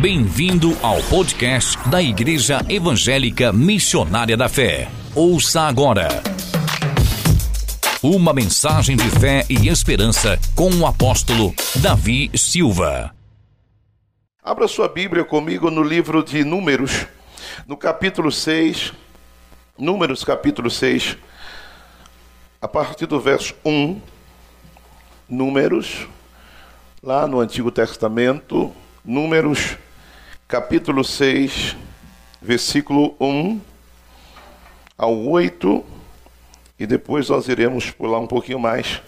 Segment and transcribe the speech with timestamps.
[0.00, 4.90] Bem-vindo ao podcast da Igreja Evangélica Missionária da Fé.
[5.14, 6.08] Ouça agora.
[8.02, 13.10] Uma mensagem de fé e esperança com o apóstolo Davi Silva.
[14.44, 17.06] Abra sua Bíblia comigo no livro de Números,
[17.66, 18.92] no capítulo 6.
[19.78, 21.16] Números, capítulo 6,
[22.60, 23.98] a partir do verso 1.
[25.26, 26.06] Números,
[27.02, 28.70] lá no Antigo Testamento,
[29.02, 29.78] Números,
[30.48, 31.76] capítulo 6,
[32.40, 33.60] versículo 1
[34.96, 35.84] ao 8,
[36.78, 39.02] e depois nós iremos pular um pouquinho mais,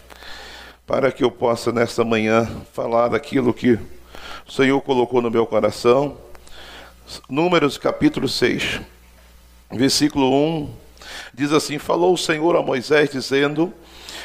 [0.84, 3.78] para que eu possa nesta manhã falar daquilo que
[4.48, 6.18] o Senhor colocou no meu coração.
[7.28, 8.80] Números capítulo 6,
[9.70, 10.74] versículo 1,
[11.32, 13.72] diz assim: Falou o Senhor a Moisés, dizendo: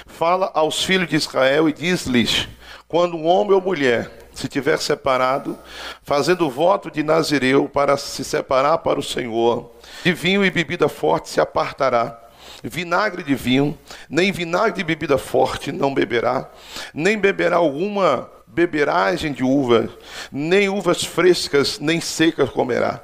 [0.08, 2.48] Fala aos filhos de Israel e diz-lhes:
[2.88, 5.58] Quando um homem ou mulher se tiver separado,
[6.04, 9.72] fazendo voto de Nazireu para se separar para o Senhor,
[10.04, 12.20] de vinho e bebida forte se apartará.
[12.64, 13.78] Vinagre de vinho,
[14.10, 16.50] nem vinagre de bebida forte não beberá,
[16.94, 19.90] nem beberá alguma beberagem de uvas,
[20.32, 23.04] nem uvas frescas, nem secas comerá.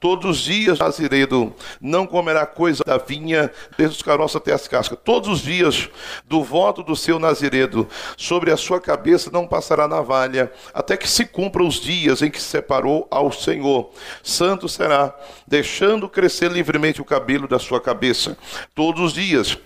[0.00, 4.98] Todos os dias, Naziredo não comerá coisa da vinha, desde os caroços até as cascas.
[5.04, 5.88] Todos os dias
[6.26, 11.24] do voto do seu Naziredo, sobre a sua cabeça não passará navalha, até que se
[11.24, 13.90] cumpra os dias em que se separou ao Senhor.
[14.22, 15.14] Santo será,
[15.46, 18.36] deixando crescer livremente o cabelo da sua cabeça.
[18.74, 19.58] Todos os dias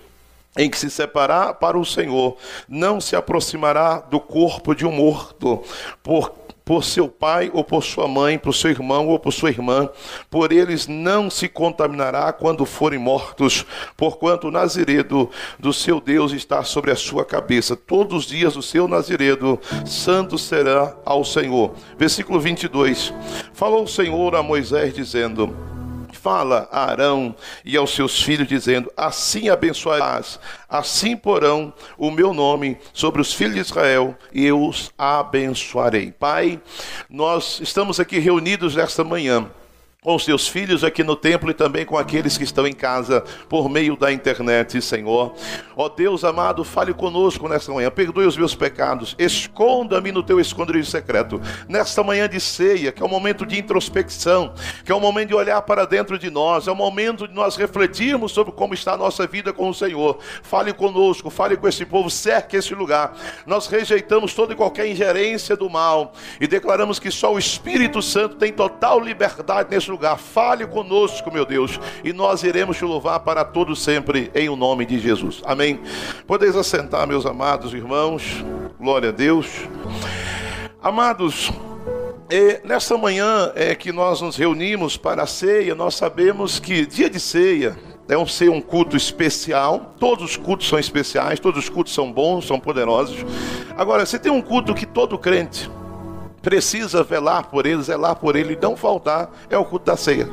[0.57, 2.37] em que se separar para o Senhor,
[2.69, 5.63] não se aproximará do corpo de um morto,
[6.03, 6.31] por,
[6.63, 9.89] por seu pai ou por sua mãe, por seu irmão ou por sua irmã,
[10.31, 13.65] por eles não se contaminará quando forem mortos,
[13.97, 17.75] porquanto o naziredo do seu Deus está sobre a sua cabeça.
[17.75, 21.73] Todos os dias do seu naziredo, santo será ao Senhor.
[21.97, 23.13] Versículo 22.
[23.55, 25.72] Falou o Senhor a Moisés, dizendo:
[26.13, 32.79] fala a Arão e aos seus filhos, dizendo: Assim abençoarás, assim porão o meu nome
[32.93, 36.13] sobre os filhos de Israel e eu os abençoarei.
[36.13, 36.61] Pai,
[37.09, 39.51] nós estamos aqui reunidos nesta manhã
[40.05, 43.23] com os teus filhos aqui no templo e também com aqueles que estão em casa
[43.49, 45.33] por meio da internet, Senhor.
[45.77, 50.91] Ó Deus amado, fale conosco nesta manhã, perdoe os meus pecados, esconda-me no teu esconderijo
[50.91, 51.41] secreto.
[51.69, 54.53] Nesta manhã de ceia, que é um momento de introspecção,
[54.85, 57.55] que é um momento de olhar para dentro de nós, é um momento de nós
[57.55, 60.19] refletirmos sobre como está a nossa vida com o Senhor.
[60.43, 63.17] Fale conosco, fale com esse povo, cerque esse lugar.
[63.47, 68.35] Nós rejeitamos toda e qualquer ingerência do mal e declaramos que só o Espírito Santo
[68.35, 70.19] tem total liberdade nesse lugar.
[70.19, 74.85] Fale conosco, meu Deus, e nós iremos te louvar para todo sempre em o nome
[74.85, 75.41] de Jesus.
[75.45, 75.81] Amém.
[76.27, 78.45] Podeis assentar, meus amados irmãos.
[78.81, 79.47] Glória a Deus.
[80.83, 81.53] Amados,
[82.29, 87.09] é, nessa manhã é que nós nos reunimos para a ceia, nós sabemos que dia
[87.09, 87.77] de ceia
[88.09, 89.95] é um ser um culto especial.
[89.99, 93.25] Todos os cultos são especiais, todos os cultos são bons, são poderosos.
[93.77, 95.71] Agora, você tem um culto que todo crente
[96.43, 100.29] precisa velar por ele, zelar por ele e não faltar, é o culto da ceia.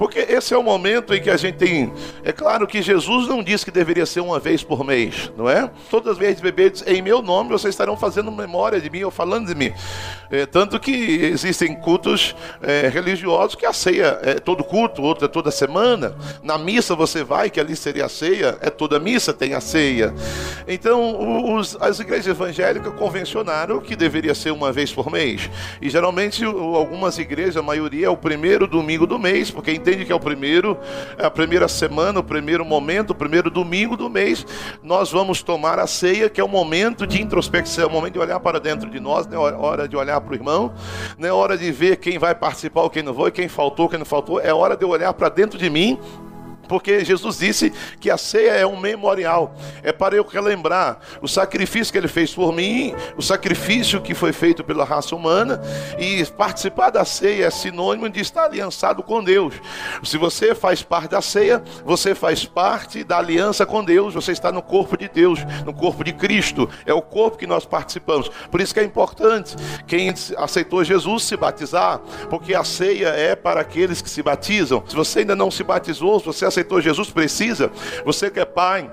[0.00, 1.92] Porque esse é o momento em que a gente tem.
[2.24, 5.70] É claro que Jesus não disse que deveria ser uma vez por mês, não é?
[5.90, 9.48] Todas as vezes bebedes em meu nome, vocês estarão fazendo memória de mim ou falando
[9.48, 9.74] de mim.
[10.30, 15.28] É, tanto que existem cultos é, religiosos que a ceia é todo culto, outro é
[15.28, 16.16] toda semana.
[16.42, 20.14] Na missa você vai, que ali seria a ceia, é toda missa tem a ceia.
[20.66, 25.50] Então os, as igrejas evangélicas convencionaram que deveria ser uma vez por mês.
[25.82, 30.04] E geralmente algumas igrejas, a maioria, é o primeiro domingo do mês, porque entende entende
[30.04, 30.78] que é o primeiro,
[31.18, 34.46] é a primeira semana, o primeiro momento, o primeiro domingo do mês,
[34.82, 38.38] nós vamos tomar a ceia, que é o momento de introspecção, o momento de olhar
[38.40, 40.72] para dentro de nós, não é hora de olhar para o irmão,
[41.18, 44.06] não é hora de ver quem vai participar quem não vai, quem faltou, quem não
[44.06, 45.98] faltou, é hora de eu olhar para dentro de mim
[46.70, 51.90] porque Jesus disse que a ceia é um memorial, é para eu relembrar o sacrifício
[51.90, 55.60] que ele fez por mim, o sacrifício que foi feito pela raça humana,
[55.98, 59.54] e participar da ceia é sinônimo de estar aliançado com Deus.
[60.04, 64.52] Se você faz parte da ceia, você faz parte da aliança com Deus, você está
[64.52, 68.30] no corpo de Deus, no corpo de Cristo, é o corpo que nós participamos.
[68.48, 69.56] Por isso que é importante
[69.88, 74.84] quem aceitou Jesus se batizar, porque a ceia é para aqueles que se batizam.
[74.86, 77.70] Se você ainda não se batizou, se você aceitou aceitou Jesus precisa,
[78.04, 78.90] você que é pai,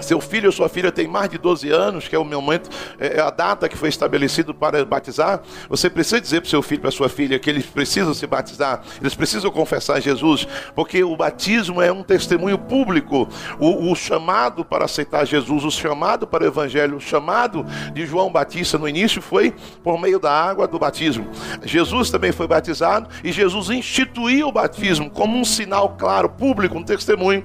[0.00, 3.18] seu filho ou sua filha tem mais de 12 anos, que é o momento, é,
[3.18, 6.80] é a data que foi estabelecido para batizar, você precisa dizer para o seu filho,
[6.80, 11.80] para sua filha, que eles precisam se batizar, eles precisam confessar Jesus, porque o batismo
[11.82, 13.28] é um testemunho público.
[13.58, 18.30] O, o chamado para aceitar Jesus, o chamado para o Evangelho, o chamado de João
[18.30, 21.26] Batista no início foi por meio da água do batismo.
[21.64, 26.84] Jesus também foi batizado e Jesus instituiu o batismo como um sinal claro, público, um
[26.84, 27.44] testemunho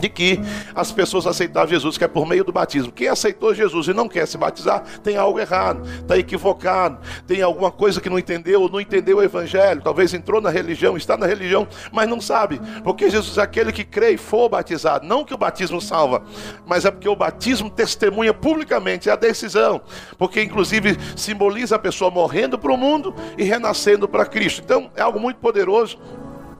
[0.00, 0.40] de que
[0.74, 2.92] as pessoas aceitavam Jesus, que é por meio do batismo.
[2.92, 7.70] Quem aceitou Jesus e não quer se batizar, tem algo errado, está equivocado, tem alguma
[7.70, 11.66] coisa que não entendeu, não entendeu o Evangelho, talvez entrou na religião, está na religião,
[11.92, 15.06] mas não sabe, porque Jesus é aquele que crê e for batizado.
[15.06, 16.22] Não que o batismo salva,
[16.66, 19.80] mas é porque o batismo testemunha publicamente, é a decisão,
[20.18, 24.62] porque inclusive simboliza a pessoa morrendo para o mundo e renascendo para Cristo.
[24.64, 25.98] Então é algo muito poderoso.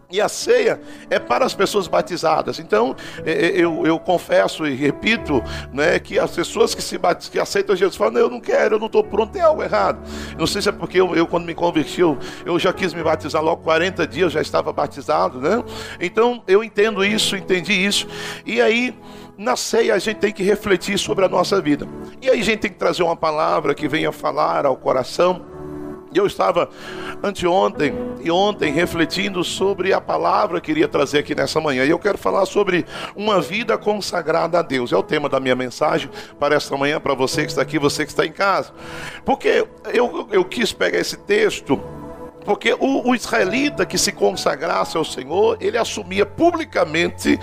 [0.08, 0.80] E a ceia
[1.10, 2.60] é para as pessoas batizadas.
[2.60, 2.94] Então,
[3.24, 5.42] eu, eu confesso e repito
[5.72, 6.96] né, que as pessoas que, se
[7.30, 9.98] que aceitam Jesus falam: Eu não quero, eu não estou pronto, tem algo errado.
[10.38, 13.02] Não sei se é porque eu, eu quando me converti, eu, eu, já quis me
[13.02, 15.40] batizar logo 40 dias, eu já estava batizado.
[15.40, 15.62] Né?
[16.00, 18.06] Então, eu entendo isso, entendi isso.
[18.44, 18.96] E aí,
[19.36, 21.86] na ceia, a gente tem que refletir sobre a nossa vida.
[22.22, 25.55] E aí, a gente tem que trazer uma palavra que venha falar ao coração
[26.14, 26.68] eu estava
[27.22, 31.84] anteontem e ontem refletindo sobre a palavra que iria trazer aqui nessa manhã.
[31.84, 34.92] E eu quero falar sobre uma vida consagrada a Deus.
[34.92, 38.04] É o tema da minha mensagem para esta manhã, para você que está aqui, você
[38.04, 38.72] que está em casa.
[39.24, 41.80] Porque eu, eu quis pegar esse texto
[42.46, 47.38] porque o, o, israelita que se consagrasse ao Senhor, ele assumia publicamente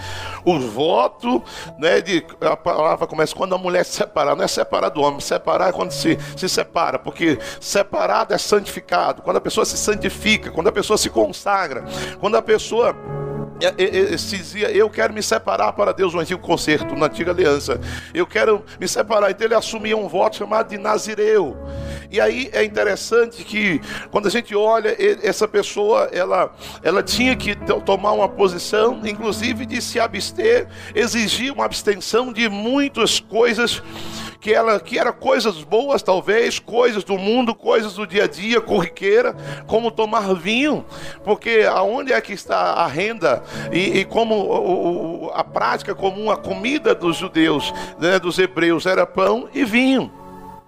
[0.45, 1.43] o voto,
[1.77, 5.19] né, de, a palavra começa quando a mulher se separar, não é separar do homem,
[5.19, 10.49] separar é quando se, se separa, porque separado é santificado, quando a pessoa se santifica,
[10.49, 11.83] quando a pessoa se consagra,
[12.19, 13.32] quando a pessoa é, é, é,
[14.17, 17.79] se dizia, eu quero me separar para Deus, no antigo concerto, na antiga aliança.
[18.13, 19.31] Eu quero me separar.
[19.31, 21.57] Então ele assumia um voto chamado de Nazireu.
[22.11, 23.81] E aí é interessante que
[24.11, 27.55] quando a gente olha, essa pessoa, ela, ela tinha que
[27.85, 33.81] tomar uma posição, inclusive de se abster, exigir uma abstenção de muitas coisas
[34.43, 38.59] que ela que era coisas boas talvez, coisas do mundo, coisas do dia a dia,
[38.59, 39.33] corriqueira,
[39.67, 40.85] como tomar vinho,
[41.23, 43.41] porque aonde é que está a renda
[43.71, 48.85] e, e como o, o, a prática comum, a comida dos judeus, né, dos hebreus
[48.85, 50.11] era pão e vinho.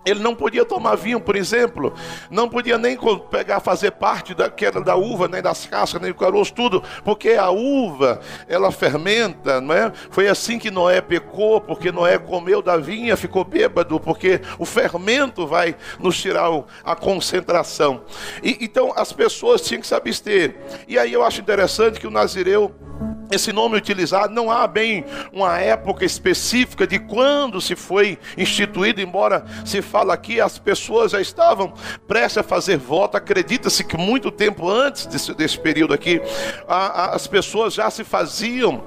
[0.06, 1.94] Ele não podia tomar vinho, por exemplo,
[2.30, 2.98] não podia nem
[3.30, 7.32] pegar, fazer parte da queda da uva, nem das cascas, nem do caroço, tudo, porque
[7.32, 9.92] a uva, ela fermenta, não é?
[10.12, 15.48] Foi assim que Noé pecou, porque Noé comeu da vinha, ficou bêbado, porque o fermento
[15.48, 16.46] vai nos tirar
[16.84, 18.04] a concentração.
[18.44, 20.56] E, então as pessoas tinham que se abster.
[20.88, 22.74] E aí eu acho interessante que o Nazireu
[23.32, 25.04] esse nome utilizado não há bem
[25.34, 31.22] uma época específica de quando se foi instituído, embora se fala aqui, as pessoas já
[31.22, 31.74] estavam
[32.06, 33.16] prestes a fazer voto.
[33.16, 36.22] Acredita-se que muito tempo antes desse, desse período aqui,
[36.68, 38.84] a, a, as pessoas já se faziam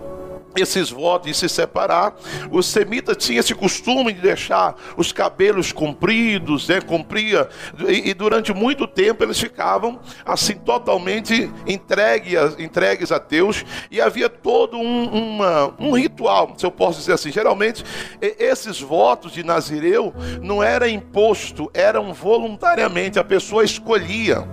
[0.57, 2.15] esses votos de se separar,
[2.51, 7.49] os semitas tinham esse costume de deixar os cabelos compridos, né, compria,
[7.89, 14.29] e, e, durante muito tempo eles ficavam assim totalmente entregues, entregues a Deus, e havia
[14.29, 17.31] todo um, uma, um ritual, se eu posso dizer assim.
[17.31, 17.85] Geralmente,
[18.21, 24.47] esses votos de Nazireu não era imposto, eram voluntariamente, a pessoa escolhia.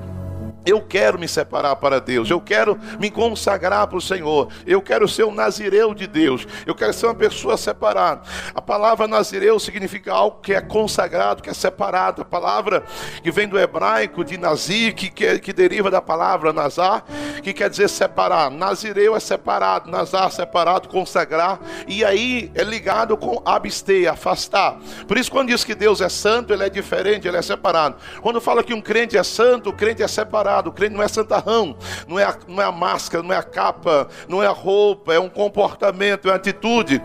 [0.65, 5.07] Eu quero me separar para Deus, eu quero me consagrar para o Senhor, eu quero
[5.07, 8.21] ser um nazireu de Deus, eu quero ser uma pessoa separada.
[8.53, 12.23] A palavra nazireu significa algo que é consagrado, que é separado.
[12.23, 12.83] A palavra
[13.21, 17.05] que vem do hebraico de nazir, que, que, que deriva da palavra nazar,
[17.43, 18.49] que quer dizer separar.
[18.49, 24.79] Nazireu é separado, nazar separado, consagrar, e aí é ligado com abster, afastar.
[25.07, 27.97] Por isso, quando diz que Deus é santo, ele é diferente, ele é separado.
[28.21, 31.07] Quando fala que um crente é santo, o crente é separado o crente não é
[31.07, 31.75] santarrão,
[32.07, 35.13] não é, a, não é a máscara, não é a capa, não é a roupa,
[35.13, 37.01] é um comportamento, é uma atitude.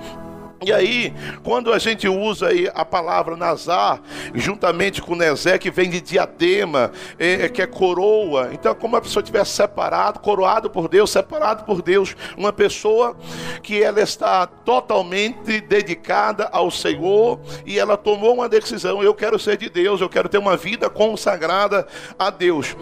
[0.63, 4.03] E aí, quando a gente usa aí a palavra Nazar,
[4.35, 9.01] juntamente com Nezé, que vem de diadema, é, é, que é coroa, então como a
[9.01, 13.17] pessoa estiver separado, coroado por Deus, separado por Deus, uma pessoa
[13.63, 19.57] que ela está totalmente dedicada ao Senhor e ela tomou uma decisão, eu quero ser
[19.57, 21.87] de Deus, eu quero ter uma vida consagrada
[22.19, 22.77] a Deus.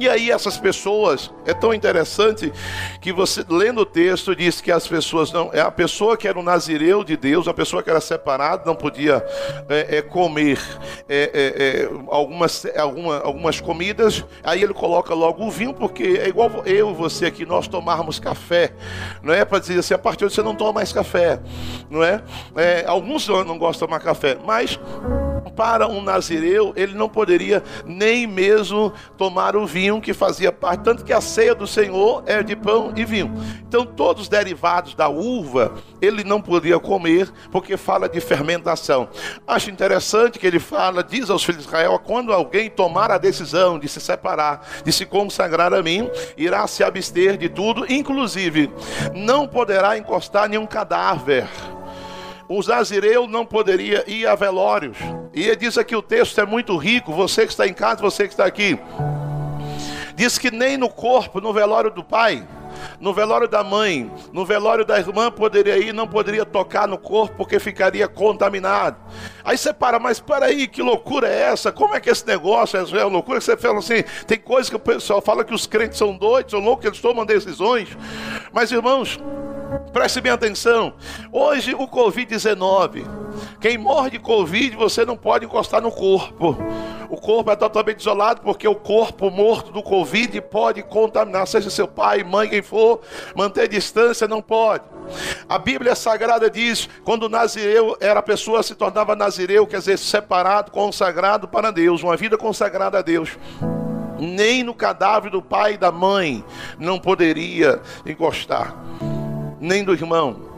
[0.00, 2.52] E aí essas pessoas, é tão interessante
[3.00, 6.38] que você, lendo o texto, diz que as pessoas não, é a pessoa que era
[6.38, 9.24] um nazireu, de Deus, a pessoa que era separada não podia
[9.68, 10.60] é, é, comer
[11.08, 16.28] é, é, é, algumas, alguma, algumas comidas, aí ele coloca logo o vinho, porque é
[16.28, 18.72] igual eu e você aqui, nós tomarmos café,
[19.22, 21.40] não é para dizer assim, a partir de você não toma mais café,
[21.90, 22.22] não é?
[22.56, 24.78] é alguns não gostam de tomar café, mas
[25.56, 31.04] para um nazireu, ele não poderia nem mesmo tomar o vinho que fazia parte, tanto
[31.04, 33.32] que a ceia do Senhor é de pão e vinho.
[33.66, 39.08] Então, todos os derivados da uva, ele não podia comer, porque fala de fermentação.
[39.46, 43.78] Acho interessante que ele fala, diz aos filhos de Israel, quando alguém tomar a decisão
[43.78, 48.70] de se separar, de se consagrar a mim, irá se abster de tudo, inclusive
[49.14, 51.48] não poderá encostar nenhum cadáver
[52.48, 54.96] os nazireus não poderia ir a velórios.
[55.34, 58.32] E diz aqui o texto é muito rico, você que está em casa, você que
[58.32, 58.78] está aqui.
[60.14, 62.44] Diz que nem no corpo, no velório do pai,
[62.98, 67.36] no velório da mãe, no velório da irmã poderia ir, não poderia tocar no corpo
[67.36, 68.96] porque ficaria contaminado.
[69.44, 71.70] Aí você para, mas para aí, que loucura é essa?
[71.70, 73.40] Como é que esse negócio é, é loucura?
[73.40, 76.60] Você fala assim, tem coisa que o pessoal fala que os crentes são doidos, são
[76.60, 77.96] loucos, eles tomam decisões.
[78.52, 79.20] Mas irmãos,
[79.92, 80.92] Preste bem atenção.
[81.32, 83.04] Hoje o Covid-19,
[83.60, 86.56] quem morre de Covid, você não pode encostar no corpo.
[87.08, 91.88] O corpo é totalmente isolado porque o corpo morto do Covid pode contaminar, seja seu
[91.88, 93.00] pai, mãe, quem for,
[93.34, 94.84] manter distância não pode.
[95.48, 100.70] A Bíblia Sagrada diz: quando o nazireu era pessoa se tornava nazireu, quer dizer, separado,
[100.70, 103.38] consagrado para Deus, uma vida consagrada a Deus
[104.20, 106.44] nem no cadáver do pai e da mãe
[106.76, 108.74] não poderia encostar
[109.60, 110.48] nem do irmão.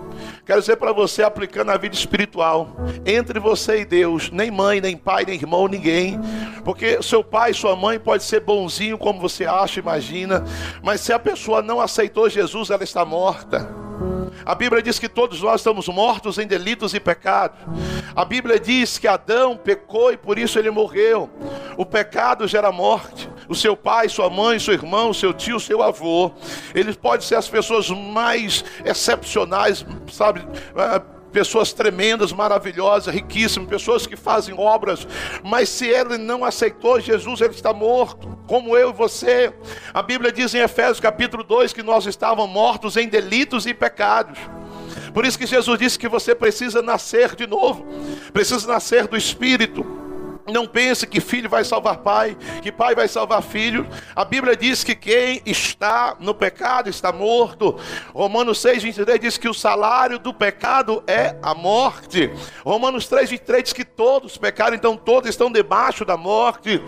[0.44, 2.76] Quero dizer para você, aplicando a vida espiritual,
[3.06, 6.18] entre você e Deus, nem mãe, nem pai, nem irmão, ninguém,
[6.64, 10.44] porque seu pai, sua mãe pode ser bonzinho como você acha, imagina,
[10.82, 13.68] mas se a pessoa não aceitou Jesus, ela está morta.
[14.44, 17.58] A Bíblia diz que todos nós estamos mortos em delitos e pecados.
[18.14, 21.28] A Bíblia diz que Adão pecou e por isso ele morreu.
[21.76, 26.30] O pecado gera morte o seu pai, sua mãe, seu irmão, seu tio, seu avô.
[26.72, 30.40] Eles podem ser as pessoas mais excepcionais, sabe?
[30.76, 31.02] Ah,
[31.32, 35.06] pessoas tremendas, maravilhosas, riquíssimas, pessoas que fazem obras,
[35.42, 39.52] mas se ele não aceitou Jesus, ele está morto, como eu e você.
[39.92, 44.38] A Bíblia diz em Efésios capítulo 2 que nós estávamos mortos em delitos e pecados.
[45.12, 47.84] Por isso que Jesus disse que você precisa nascer de novo,
[48.32, 50.09] precisa nascer do Espírito.
[50.46, 53.86] Não pense que filho vai salvar pai, que pai vai salvar filho.
[54.14, 57.78] A Bíblia diz que quem está no pecado está morto.
[58.14, 62.30] Romanos 6, 23 diz que o salário do pecado é a morte.
[62.64, 66.82] Romanos 3, 23 diz que todos pecaram, então todos estão debaixo da morte.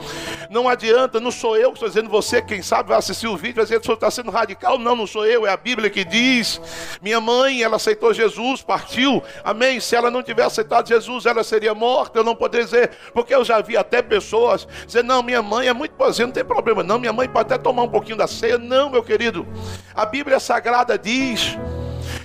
[0.53, 3.57] Não adianta, não sou eu que estou dizendo você, quem sabe vai assistir o vídeo,
[3.57, 4.79] vai dizer está sendo radical.
[4.79, 6.61] Não, não sou eu, é a Bíblia que diz.
[7.01, 9.23] Minha mãe, ela aceitou Jesus, partiu.
[9.45, 9.79] Amém.
[9.79, 12.19] Se ela não tivesse aceitado Jesus, ela seria morta.
[12.19, 15.69] Eu não poderia dizer, porque eu já já vi até pessoas dizer: não, minha mãe
[15.69, 18.27] é muito boazinha, não tem problema, não, minha mãe pode até tomar um pouquinho da
[18.27, 18.57] ceia.
[18.57, 19.47] Não, meu querido,
[19.95, 21.59] a Bíblia Sagrada diz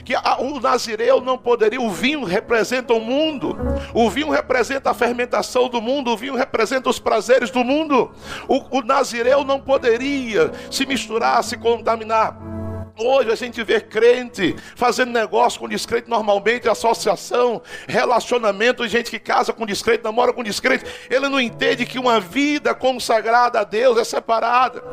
[0.07, 3.57] que o nazireu não poderia, o vinho representa o mundo,
[3.93, 8.09] o vinho representa a fermentação do mundo, o vinho representa os prazeres do mundo.
[8.47, 12.37] O, o nazireu não poderia se misturar, se contaminar.
[12.99, 19.53] Hoje a gente vê crente fazendo negócio com descrente normalmente, associação, relacionamento, gente que casa
[19.53, 20.83] com descrente, namora com descrente.
[21.07, 24.83] Ele não entende que uma vida consagrada a Deus é separada.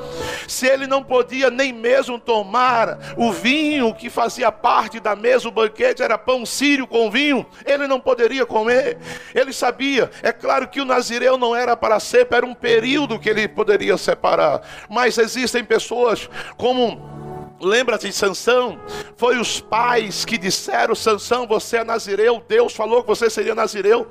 [0.46, 5.52] Se ele não podia nem mesmo tomar o vinho que fazia parte da mesa, o
[5.52, 8.98] banquete era pão sírio com vinho, ele não poderia comer.
[9.34, 13.30] Ele sabia, é claro que o nazireu não era para sempre, era um período que
[13.30, 14.60] ele poderia separar.
[14.90, 17.23] Mas existem pessoas como
[17.64, 18.78] Lembra-se de Sansão?
[19.16, 22.42] Foi os pais que disseram: Sansão, você é nazireu.
[22.46, 24.06] Deus falou que você seria nazireu.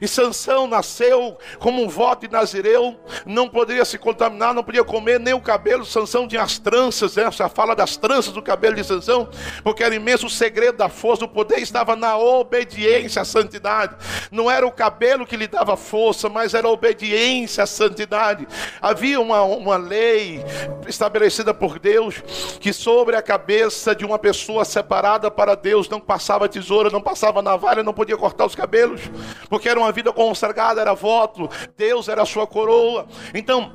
[0.00, 5.20] E Sansão nasceu como um voto de nazireu, não poderia se contaminar, não podia comer
[5.20, 5.84] nem o cabelo.
[5.84, 7.30] Sansão tinha as tranças, né?
[7.54, 9.28] fala das tranças do cabelo de Sansão,
[9.62, 13.96] porque era imenso o segredo da força, do poder estava na obediência à santidade.
[14.30, 18.46] Não era o cabelo que lhe dava força, mas era a obediência à santidade.
[18.80, 20.44] Havia uma, uma lei
[20.86, 22.22] estabelecida por Deus
[22.60, 27.42] que sobre a cabeça de uma pessoa separada para Deus não passava tesoura, não passava
[27.42, 29.02] navalha, não podia cortar os cabelos,
[29.50, 33.06] porque era uma vida consagrada, era voto, Deus era a sua coroa.
[33.34, 33.70] Então,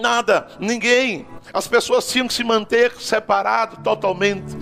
[0.00, 4.56] nada, ninguém, as pessoas tinham que se manter separadas totalmente.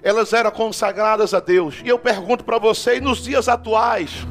[0.00, 1.82] Elas eram consagradas a Deus.
[1.84, 4.24] E eu pergunto para você, nos dias atuais,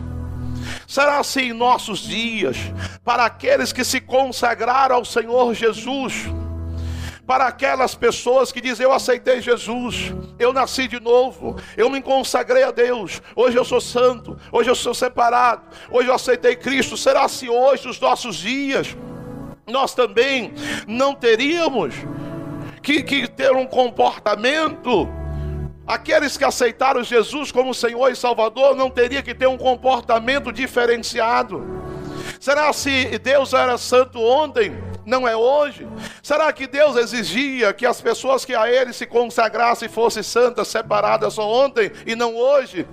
[0.88, 2.58] Será assim em nossos dias,
[3.04, 6.26] para aqueles que se consagraram ao Senhor Jesus,
[7.30, 12.64] para aquelas pessoas que dizem: Eu aceitei Jesus, eu nasci de novo, eu me consagrei
[12.64, 16.98] a Deus, hoje eu sou santo, hoje eu sou separado, hoje eu aceitei Cristo.
[16.98, 18.98] Será se hoje, nos nossos dias,
[19.68, 20.56] nós também
[20.88, 21.94] não teríamos
[22.82, 25.08] que, que ter um comportamento?
[25.86, 31.64] Aqueles que aceitaram Jesus como Senhor e Salvador não teria que ter um comportamento diferenciado.
[32.40, 35.88] Será se Deus era santo ontem, não é hoje?
[36.22, 41.34] Será que Deus exigia que as pessoas que a Ele se consagrassem fossem santas, separadas
[41.34, 42.88] só ontem e não hoje?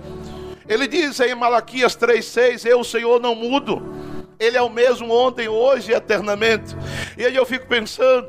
[0.67, 3.95] Ele diz em Malaquias 3,6: Eu, Senhor, não mudo.
[4.39, 6.75] Ele é o mesmo ontem, hoje e eternamente.
[7.17, 8.27] E aí eu fico pensando,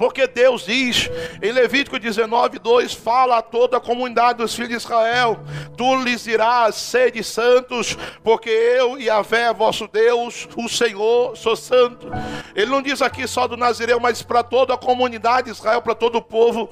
[0.00, 1.10] porque Deus diz
[1.42, 5.38] em Levítico 19, 2: fala a toda a comunidade dos filhos de Israel:
[5.76, 11.54] Tu lhes dirás, sede santos, porque eu e a fé vosso Deus, o Senhor, sou
[11.54, 12.06] santo.
[12.54, 15.94] Ele não diz aqui só do Nazireu, mas para toda a comunidade de Israel, para
[15.94, 16.70] todo o povo.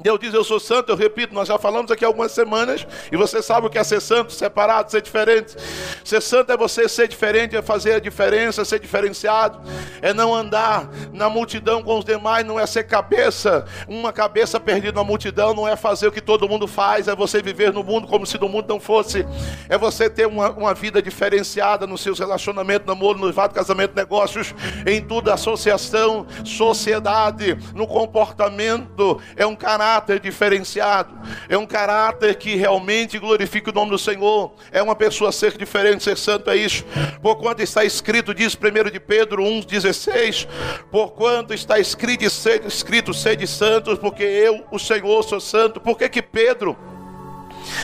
[0.00, 3.42] Deus diz: Eu sou santo, eu repito, nós já falamos aqui algumas semanas, e você
[3.42, 5.56] sabe o que é ser santo, separado, ser diferente.
[6.04, 9.60] Ser santo é você ser diferente, é fazer a diferença, ser diferenciado,
[10.00, 14.92] é não andar na multidão com os demais, não é ser cabeça, uma cabeça perdida
[14.92, 18.06] na multidão, não é fazer o que todo mundo faz, é você viver no mundo
[18.06, 19.26] como se do mundo não fosse,
[19.68, 24.54] é você ter uma, uma vida diferenciada nos seus relacionamentos, namoro, noivado, casamento, negócios,
[24.86, 31.18] em tudo, associação, sociedade, no comportamento, é um caráter caráter diferenciado,
[31.48, 36.04] é um caráter que realmente glorifica o nome do Senhor, é uma pessoa ser diferente,
[36.04, 36.84] ser santo, é isso.
[37.22, 40.46] Por quanto está escrito, diz 1 de Pedro 1,16,
[40.90, 42.24] por quanto está escrito,
[42.66, 45.80] escrito sede santos, porque eu, o Senhor, sou santo.
[45.80, 46.76] Por que que Pedro,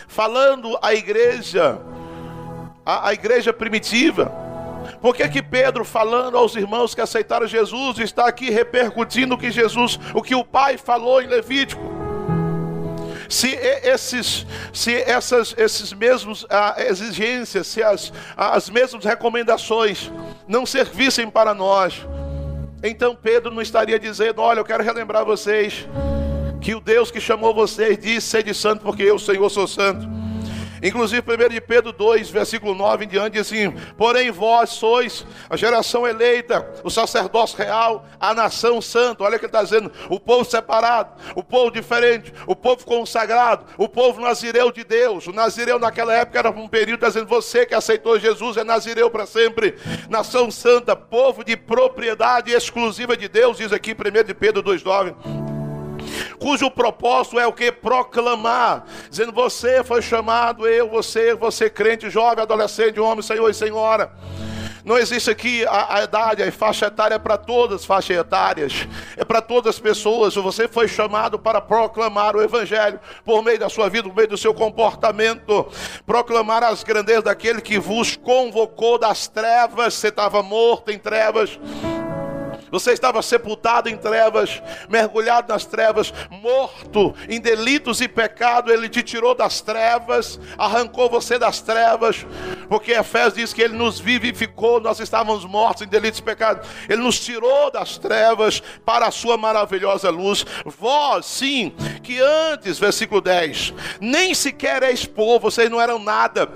[0.07, 1.81] falando à igreja,
[2.85, 4.44] a igreja primitiva,
[5.01, 9.51] por que, que Pedro, falando aos irmãos que aceitaram Jesus, está aqui repercutindo o que
[9.51, 11.95] Jesus, o que o Pai falou em Levítico?
[13.29, 13.49] se
[13.83, 20.11] esses, se essas esses mesmos ah, exigências, se as, as mesmas recomendações
[20.47, 22.07] não servissem para nós,
[22.83, 25.87] então Pedro não estaria dizendo: Olha, eu quero relembrar vocês
[26.61, 30.24] que o Deus que chamou vocês disse: Sede santo, porque eu, Senhor, sou santo.
[30.85, 35.57] Inclusive, 1 de Pedro 2, versículo 9 em diante, diz assim: Porém, vós sois a
[35.57, 39.25] geração eleita, o sacerdócio real, a nação santa.
[39.25, 43.65] Olha o que ele está dizendo: o povo separado, o povo diferente, o povo consagrado,
[43.79, 45.27] o povo nazireu de Deus.
[45.27, 49.25] O nazireu naquela época era um período dizendo: você que aceitou Jesus é nazireu para
[49.25, 49.77] sempre.
[50.11, 55.54] Nação santa, povo de propriedade exclusiva de Deus, diz aqui 1 de Pedro 2,9
[56.39, 57.71] cujo propósito é o que?
[57.73, 64.13] Proclamar, dizendo: Você foi chamado, eu, você, você crente, jovem, adolescente, homem, senhor e senhora.
[64.85, 68.87] Não existe aqui a, a idade, a faixa etária é para todas as faixas etárias,
[69.17, 70.35] é para todas as pessoas.
[70.35, 74.37] Você foi chamado para proclamar o Evangelho por meio da sua vida, por meio do
[74.37, 75.67] seu comportamento,
[76.05, 79.95] proclamar as grandezas daquele que vos convocou das trevas.
[79.95, 81.59] Você estava morto em trevas
[82.75, 88.73] você estava sepultado em trevas, mergulhado nas trevas, morto em delitos e pecado.
[88.73, 92.27] Ele te tirou das trevas, arrancou você das trevas,
[92.69, 94.81] porque Efésios diz que ele nos vivificou.
[94.81, 96.67] Nós estávamos mortos em delitos e pecado.
[96.89, 100.45] Ele nos tirou das trevas para a sua maravilhosa luz.
[100.65, 106.51] Vós, sim, que antes, versículo 10, nem sequer és povo, vocês não eram nada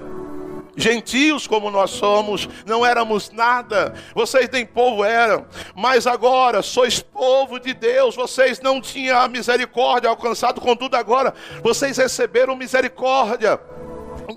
[0.79, 7.59] gentios como nós somos, não éramos nada, vocês nem povo eram, mas agora sois povo
[7.59, 13.61] de Deus, vocês não tinham a misericórdia alcançado, contudo agora vocês receberam misericórdia.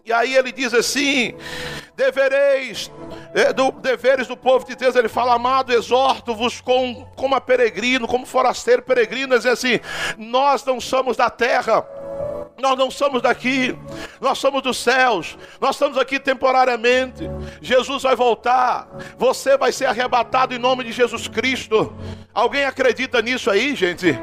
[0.06, 1.36] E aí ele diz assim:
[1.98, 2.90] devereis,
[3.34, 8.08] é, do, deveres do povo de Deus, ele fala, amado, exorto-vos com, como a peregrino,
[8.08, 9.80] como forasteiro peregrino, diz assim:
[10.18, 11.86] nós não somos da terra
[12.62, 13.76] nós não somos daqui,
[14.22, 17.28] nós somos dos céus, nós estamos aqui temporariamente.
[17.60, 21.92] Jesus vai voltar, você vai ser arrebatado em nome de Jesus Cristo.
[22.32, 24.18] Alguém acredita nisso aí, gente?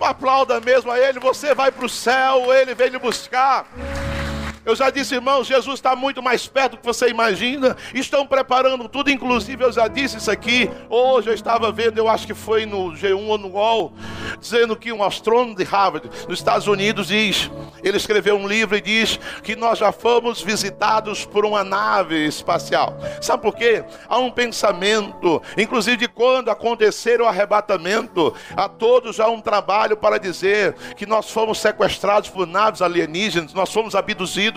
[0.00, 3.66] Aplauda mesmo a Ele, você vai para o céu, Ele vem lhe buscar.
[4.64, 7.76] Eu já disse, irmãos, Jesus está muito mais perto do que você imagina.
[7.92, 10.70] Estão preparando tudo, inclusive eu já disse isso aqui.
[10.88, 13.92] Hoje eu estava vendo, eu acho que foi no G1 ou no UOL
[14.40, 17.50] dizendo que um astrônomo de Harvard, nos Estados Unidos, diz,
[17.82, 22.96] ele escreveu um livro e diz que nós já fomos visitados por uma nave espacial.
[23.20, 23.84] Sabe por quê?
[24.08, 30.18] Há um pensamento, inclusive de quando acontecer o arrebatamento, a todos há um trabalho para
[30.18, 34.53] dizer que nós fomos sequestrados por naves alienígenas, nós fomos abduzidos.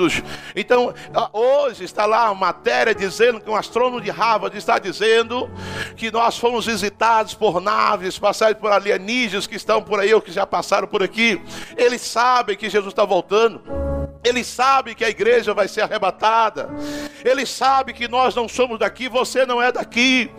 [0.56, 0.94] Então,
[1.34, 5.50] hoje está lá a matéria dizendo que um astrônomo de Harvard está dizendo
[5.96, 10.32] que nós fomos visitados por naves espaciais, por alienígenas que estão por aí ou que
[10.32, 11.42] já passaram por aqui.
[11.76, 13.62] Eles sabem que Jesus está voltando.
[14.24, 16.70] Ele sabe que a igreja vai ser arrebatada.
[17.24, 20.30] Ele sabe que nós não somos daqui, você não é daqui.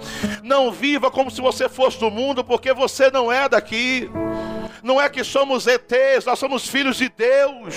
[0.42, 4.11] Não viva como se você fosse do mundo, porque você não é daqui.
[4.83, 7.75] Não é que somos ETs, nós somos filhos de Deus.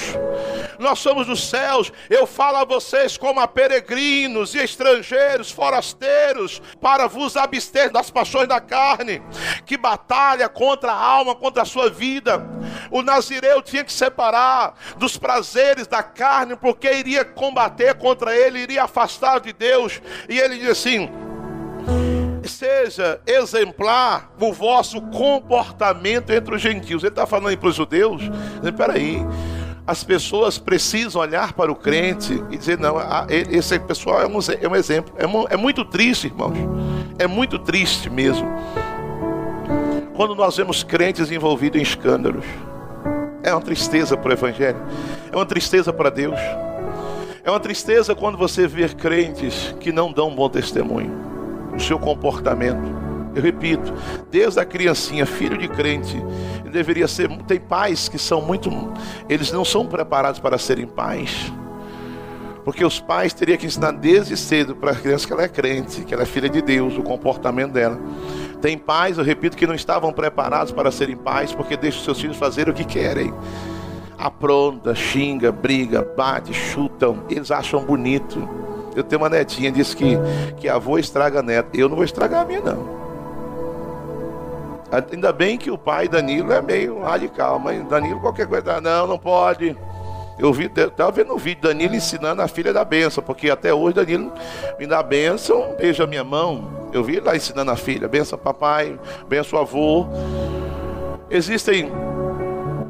[0.80, 1.92] Nós somos dos céus.
[2.10, 8.48] Eu falo a vocês como a peregrinos e estrangeiros, forasteiros, para vos abster das paixões
[8.48, 9.22] da carne,
[9.66, 12.46] que batalha contra a alma, contra a sua vida.
[12.90, 18.84] O nazireu tinha que separar dos prazeres da carne, porque iria combater contra ele, iria
[18.84, 20.02] afastar de Deus.
[20.28, 21.10] E ele diz assim:
[22.52, 27.04] seja exemplar o vosso comportamento entre os gentios.
[27.04, 28.22] Ele está falando aí para os judeus,
[28.64, 29.26] espera aí,
[29.88, 32.98] as pessoas precisam olhar para o crente e dizer, não,
[33.30, 35.14] esse pessoal é um, é exemplo.
[35.18, 36.56] É, é muito triste, irmãos.
[37.18, 38.48] É muito triste mesmo.
[40.16, 42.46] Quando nós vemos crentes envolvidos em escândalos.
[43.44, 44.80] É uma tristeza para o Evangelho.
[45.32, 46.40] É uma tristeza para Deus.
[47.44, 51.31] É uma tristeza quando você vê crentes que não dão um bom testemunho
[51.74, 53.02] o seu comportamento.
[53.34, 53.94] Eu repito,
[54.30, 56.18] desde a criancinha, filho de crente,
[56.62, 57.30] ele deveria ser.
[57.44, 58.70] Tem pais que são muito.
[59.30, 61.52] Eles não são preparados para serem pais.
[62.64, 66.04] Porque os pais teriam que ensinar desde cedo para a criança que ela é crente,
[66.04, 68.00] que ela é filha de Deus, o comportamento dela.
[68.62, 72.38] Tem pais, eu repito, que não estavam preparados para serem pais, porque deixam seus filhos
[72.38, 73.34] fazerem o que querem.
[74.18, 78.48] Apronta, xinga, briga, bate, chutam, eles acham bonito.
[78.96, 80.18] Eu tenho uma netinha, disse que,
[80.58, 81.70] que avô estraga a neta.
[81.74, 83.02] Eu não vou estragar a minha, não.
[85.12, 89.18] Ainda bem que o pai Danilo é meio radical, mas Danilo qualquer coisa, não, não
[89.18, 89.76] pode.
[90.38, 93.96] Eu vi, estava vendo um vídeo Danilo ensinando a filha da benção, porque até hoje
[93.96, 94.34] Danilo
[94.78, 96.90] me dá benção, beija minha mão.
[96.92, 99.00] Eu vi lá ensinando a filha, benção papai,
[99.30, 100.08] benção avô.
[101.30, 101.90] Existem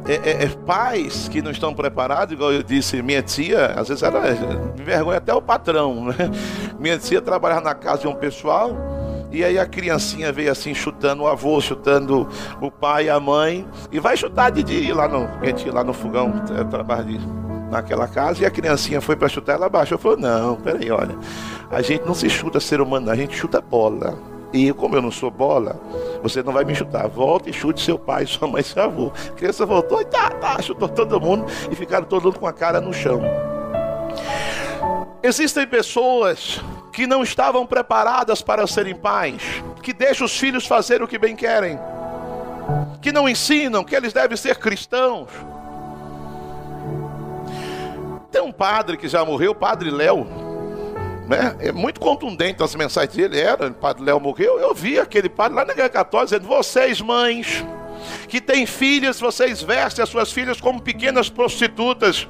[0.07, 4.01] é, é, é, pais que não estão preparados, igual eu disse, minha tia, às vezes
[4.01, 4.19] era
[4.75, 6.15] me vergonha até o patrão, né?
[6.79, 8.75] Minha tia trabalhava na casa de um pessoal,
[9.31, 12.27] e aí a criancinha veio assim chutando o avô, chutando
[12.59, 15.29] o pai, a mãe, e vai chutar de dia lá no,
[15.71, 17.19] lá no fogão, é, trabalha
[17.69, 21.15] naquela casa, e a criancinha foi para chutar, ela baixou, falou: "Não, peraí, olha,
[21.69, 24.17] a gente não se chuta ser humano, a gente chuta bola".
[24.53, 25.79] E como eu não sou bola,
[26.21, 27.07] você não vai me chutar.
[27.07, 29.11] Volta e chute seu pai, sua mãe, seu avô.
[29.29, 32.53] A criança voltou e tá, tá, chutou todo mundo e ficaram todo mundo com a
[32.53, 33.21] cara no chão.
[35.23, 36.59] Existem pessoas
[36.91, 41.35] que não estavam preparadas para serem pais, que deixam os filhos fazer o que bem
[41.35, 41.79] querem,
[43.01, 45.29] que não ensinam que eles devem ser cristãos.
[48.31, 50.25] Tem um padre que já morreu, o padre Léo,
[51.31, 51.55] né?
[51.59, 53.39] É muito contundente as mensagens dele.
[53.39, 54.59] Era, o padre Léo morreu.
[54.59, 57.65] Eu vi aquele padre lá na Igreja Católica dizendo: vocês, mães,
[58.27, 62.27] que têm filhas, vocês vestem as suas filhas como pequenas prostitutas,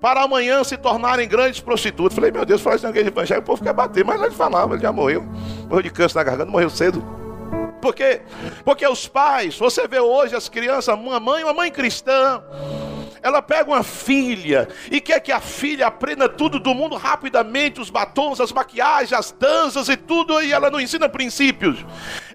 [0.00, 2.14] para amanhã se tornarem grandes prostitutas.
[2.14, 4.74] Falei, meu Deus, fala isso na igreja evangélica, o povo quer bater, mas ele falava,
[4.74, 5.22] ele já morreu.
[5.68, 7.04] Morreu de câncer na garganta, morreu cedo.
[7.82, 8.22] Por quê?
[8.64, 12.42] Porque os pais, você vê hoje as crianças, uma mãe, uma mãe cristã,
[13.24, 17.88] ela pega uma filha e quer que a filha aprenda tudo do mundo rapidamente, os
[17.88, 21.78] batons, as maquiagens, as danças e tudo, e ela não ensina princípios.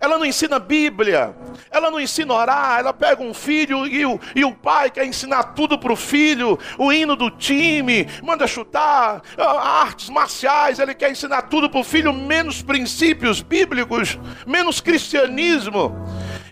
[0.01, 1.35] Ela não ensina Bíblia.
[1.69, 2.79] Ela não ensina orar.
[2.79, 6.57] Ela pega um filho e o, e o pai quer ensinar tudo para o filho,
[6.75, 12.11] o hino do time, manda chutar, artes marciais, ele quer ensinar tudo para o filho,
[12.11, 15.95] menos princípios bíblicos, menos cristianismo.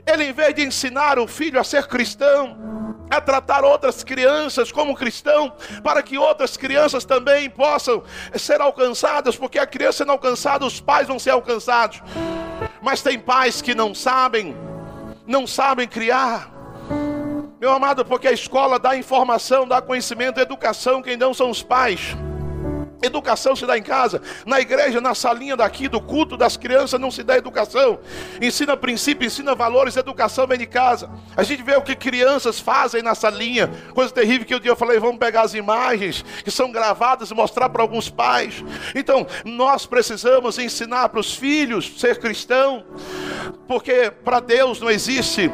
[0.08, 2.58] Ele, em vez de ensinar o filho a ser cristão,
[3.10, 8.02] a tratar outras crianças como cristão, para que outras crianças também possam
[8.36, 12.02] ser alcançadas, porque a criança não alcançada, os pais vão ser alcançados.
[12.82, 14.56] Mas tem pais que não sabem,
[15.26, 16.52] não sabem criar.
[17.60, 22.16] Meu amado, porque a escola dá informação, dá conhecimento, educação, quem não são os pais.
[23.02, 27.12] Educação se dá em casa, na igreja, na salinha daqui, do culto das crianças, não
[27.12, 28.00] se dá educação.
[28.42, 31.10] Ensina princípios, ensina valores, educação vem de casa.
[31.36, 34.76] A gente vê o que crianças fazem na salinha, coisa terrível que um dia eu
[34.76, 38.64] falei: vamos pegar as imagens que são gravadas e mostrar para alguns pais.
[38.96, 42.84] Então, nós precisamos ensinar para os filhos ser cristão,
[43.68, 45.52] porque para Deus não existe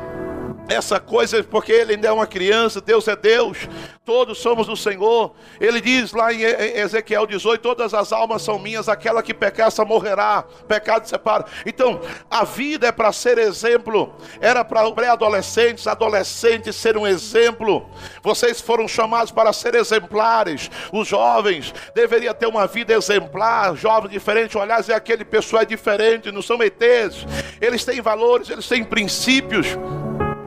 [0.68, 3.68] essa coisa, porque ele ainda é uma criança, Deus é Deus,
[4.06, 5.34] todos somos do Senhor.
[5.60, 9.84] Ele diz lá em Ezequiel 18: Todas as almas são minhas, aquela que pecar, essa
[9.84, 11.46] morrerá, pecado separa.
[11.66, 12.00] Então,
[12.30, 17.90] a vida é para ser exemplo, era para pré-adolescentes, adolescentes ser um exemplo.
[18.22, 20.72] Vocês foram chamados para ser exemplares.
[20.92, 24.58] Os jovens deveriam ter uma vida exemplar, jovem diferente.
[24.58, 27.26] Aliás, é aquele pessoal é diferente, não são ETs.
[27.60, 29.68] Eles têm valores, eles têm princípios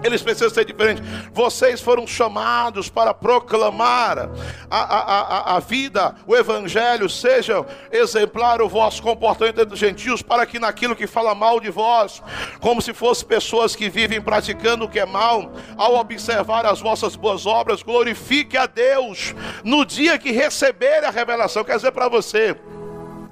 [0.03, 1.03] eles precisam ser diferentes.
[1.33, 4.31] Vocês foram chamados para proclamar
[4.71, 10.23] a, a, a, a vida, o evangelho, seja exemplar o vosso comportamento entre os gentios,
[10.23, 12.23] para que naquilo que fala mal de vós,
[12.61, 17.17] como se fossem pessoas que vivem praticando o que é mal, ao observar as vossas
[17.17, 21.65] boas obras, glorifique a Deus no dia que receber a revelação.
[21.65, 22.57] Quer dizer para você,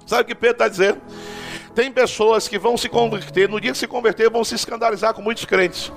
[0.07, 1.01] sabe o que Pedro está dizendo?
[1.75, 5.21] Tem pessoas que vão se converter, no dia que se converter, vão se escandalizar com
[5.21, 5.91] muitos crentes.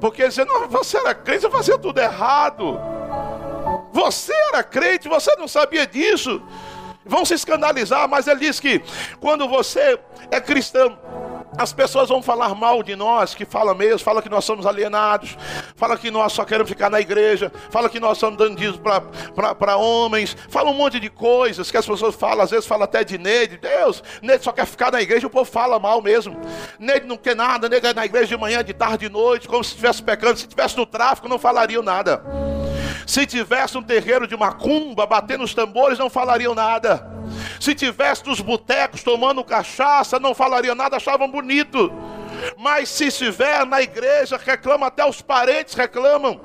[0.00, 2.78] Porque dizendo, você era crente, você fazia tudo errado.
[3.92, 6.42] Você era crente, você não sabia disso.
[7.04, 8.82] Vão se escandalizar, mas ele diz que
[9.20, 9.98] quando você
[10.30, 10.98] é cristão,
[11.56, 15.36] as pessoas vão falar mal de nós, que fala mesmo, fala que nós somos alienados,
[15.76, 19.76] fala que nós só queremos ficar na igreja, fala que nós estamos dando dízimo para
[19.76, 23.18] homens, fala um monte de coisas que as pessoas falam, às vezes fala até de
[23.18, 26.40] Neide, Deus, Neide só quer ficar na igreja, o povo fala mal mesmo.
[26.78, 29.62] Neide não quer nada, Neide é na igreja de manhã, de tarde, de noite, como
[29.62, 32.22] se estivesse pecando, se estivesse no tráfico, não falariam nada.
[33.06, 37.10] Se tivesse um terreiro de macumba batendo os tambores, não falariam nada.
[37.60, 41.92] Se tivesse nos botecos tomando cachaça, não falariam nada, achavam bonito.
[42.58, 46.40] Mas se estiver na igreja, reclama, até os parentes reclamam.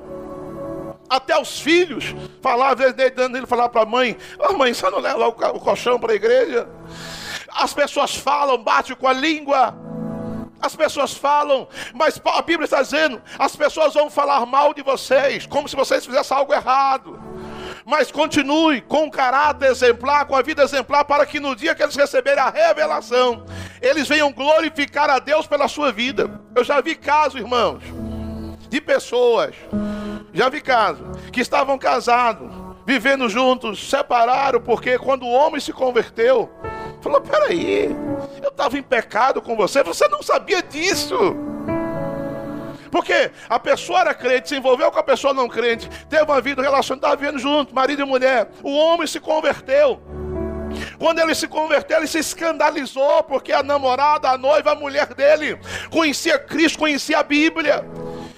[1.09, 2.13] Até os filhos.
[2.41, 5.99] Falar, às vezes, ele falar para a mãe: oh, mãe, você não leva o colchão
[5.99, 6.67] para a igreja?
[7.49, 9.86] As pessoas falam, bate com a língua.
[10.61, 15.45] As pessoas falam, mas a Bíblia está dizendo: as pessoas vão falar mal de vocês,
[15.45, 17.19] como se vocês fizessem algo errado.
[17.85, 21.81] Mas continue com um caráter exemplar, com a vida exemplar, para que no dia que
[21.81, 23.45] eles receberem a revelação,
[23.81, 26.41] eles venham glorificar a Deus pela sua vida.
[26.53, 27.81] Eu já vi casos, irmãos,
[28.67, 29.55] de pessoas,
[30.33, 32.49] já vi casos, que estavam casados,
[32.85, 36.51] vivendo juntos, separaram, porque quando o homem se converteu,
[37.01, 37.95] falou: peraí,
[38.41, 41.35] eu estava em pecado com você, você não sabia disso.
[42.91, 46.61] Porque a pessoa era crente, se envolveu com a pessoa não crente, teve uma vida,
[46.61, 48.49] relacionada, estava vivendo junto, marido e mulher.
[48.63, 50.01] O homem se converteu.
[50.97, 55.59] Quando ele se converteu, ele se escandalizou, porque a namorada, a noiva, a mulher dele
[55.89, 57.83] conhecia Cristo, conhecia a Bíblia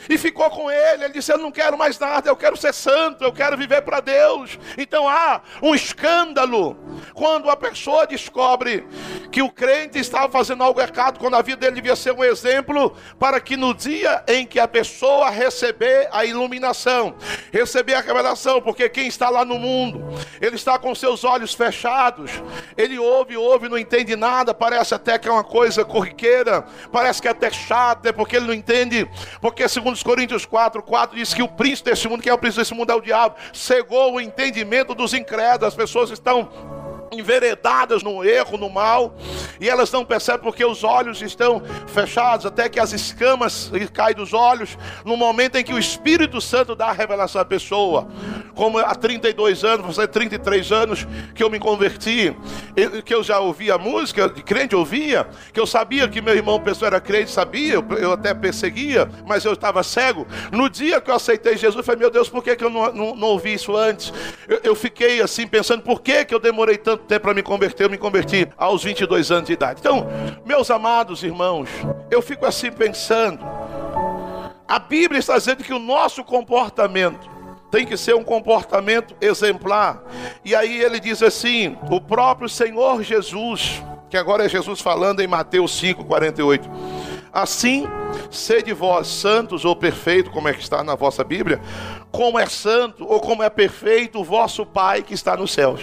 [0.10, 1.06] e ficou com ele.
[1.06, 4.00] Ele disse: Eu não quero mais nada, eu quero ser santo, eu quero viver para
[4.00, 4.58] Deus.
[4.78, 6.76] Então há um escândalo
[7.14, 8.86] quando a pessoa descobre
[9.32, 12.96] que o crente estava fazendo algo errado, quando a vida dele devia ser um exemplo,
[13.20, 17.16] para que no dia em que a pessoa receber a iluminação,
[17.52, 20.04] receber a revelação, porque quem está lá no mundo,
[20.42, 22.32] ele está com seus olhos fechados,
[22.76, 27.28] ele ouve, ouve, não entende nada, parece até que é uma coisa corriqueira, parece que
[27.28, 29.08] é até chato, é porque ele não entende,
[29.40, 32.62] porque segundo Coríntios 4, 4 diz que o príncipe desse mundo, que é o príncipe
[32.62, 36.79] desse mundo é o diabo, cegou o entendimento dos incrédulos, as pessoas estão
[37.12, 39.16] enveredadas no erro, no mal,
[39.60, 44.34] e elas não percebem porque os olhos estão fechados, até que as escamas caem dos
[44.34, 48.08] olhos, no momento em que o Espírito Santo dá a revelação à pessoa.
[48.56, 52.36] Como há 32 anos, você 33 anos que eu me converti,
[53.06, 56.88] que eu já ouvia música, de crente ouvia, que eu sabia que meu irmão pessoa
[56.88, 60.28] era crente, sabia, eu até perseguia, mas eu estava cego.
[60.52, 62.94] No dia que eu aceitei Jesus, eu falei, meu Deus, por que, que eu não,
[62.94, 64.14] não, não ouvi isso antes?
[64.48, 67.42] Eu, eu fiquei assim pensando, por que, que eu demorei tanto tanto tempo para me
[67.42, 69.80] converter, eu me converti aos 22 anos de idade.
[69.80, 70.08] Então,
[70.46, 71.70] meus amados irmãos,
[72.12, 73.40] eu fico assim pensando.
[74.68, 77.30] A Bíblia está dizendo que o nosso comportamento
[77.72, 80.04] tem que ser um comportamento exemplar.
[80.44, 85.28] E aí ele diz assim: o próprio Senhor Jesus, que agora é Jesus falando em
[85.28, 86.70] Mateus 5, 48.
[87.32, 87.88] Assim,
[88.32, 91.62] sede vós santos ou perfeito, como é que está na vossa Bíblia,
[92.12, 95.82] como é santo ou como é perfeito o vosso Pai que está nos céus.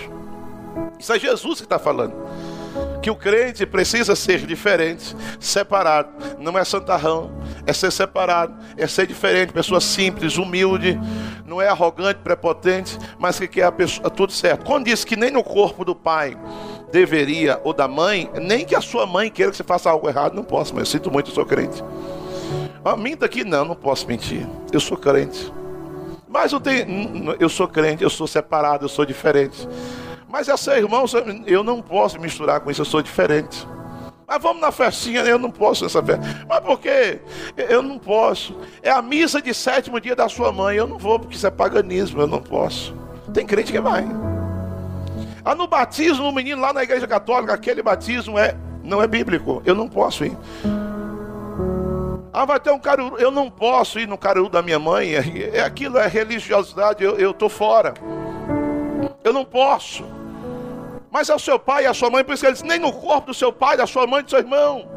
[0.98, 2.14] Isso é Jesus que está falando.
[3.02, 6.10] Que o crente precisa ser diferente, separado.
[6.38, 7.30] Não é santarrão,
[7.66, 10.98] é ser separado, é ser diferente, pessoa simples, humilde,
[11.46, 14.64] não é arrogante, prepotente, mas que quer a pessoa tudo certo.
[14.64, 16.36] Quando diz que nem no corpo do pai
[16.90, 20.34] deveria, ou da mãe, nem que a sua mãe queira que você faça algo errado,
[20.34, 21.82] não posso, mas eu sinto muito, eu sou crente.
[22.84, 24.46] Ah, minta aqui, não, não posso mentir.
[24.72, 25.52] Eu sou crente.
[26.28, 29.68] Mas eu, tenho, eu sou crente, eu sou separado, eu sou diferente.
[30.36, 31.06] Mas essa irmão,
[31.46, 33.66] eu não posso misturar com isso, eu sou diferente.
[34.28, 36.44] Mas vamos na festinha, eu não posso nessa festa.
[36.46, 37.20] Mas por quê?
[37.56, 38.54] Eu não posso.
[38.82, 40.76] É a missa de sétimo dia da sua mãe.
[40.76, 42.94] Eu não vou, porque isso é paganismo, eu não posso.
[43.32, 44.06] Tem crente que vai.
[45.42, 49.62] Ah, no batismo, no menino lá na igreja católica, aquele batismo é, não é bíblico.
[49.64, 50.36] Eu não posso ir.
[52.30, 53.16] Ah, vai ter um caruru.
[53.16, 55.14] Eu não posso ir no caruru da minha mãe.
[55.14, 57.02] É, aquilo é religiosidade.
[57.02, 57.94] Eu estou fora.
[59.24, 60.15] Eu não posso.
[61.10, 62.78] Mas é o seu pai e a sua mãe, por isso que ele diz, nem
[62.78, 64.88] no corpo do seu pai, da sua mãe, do seu irmão.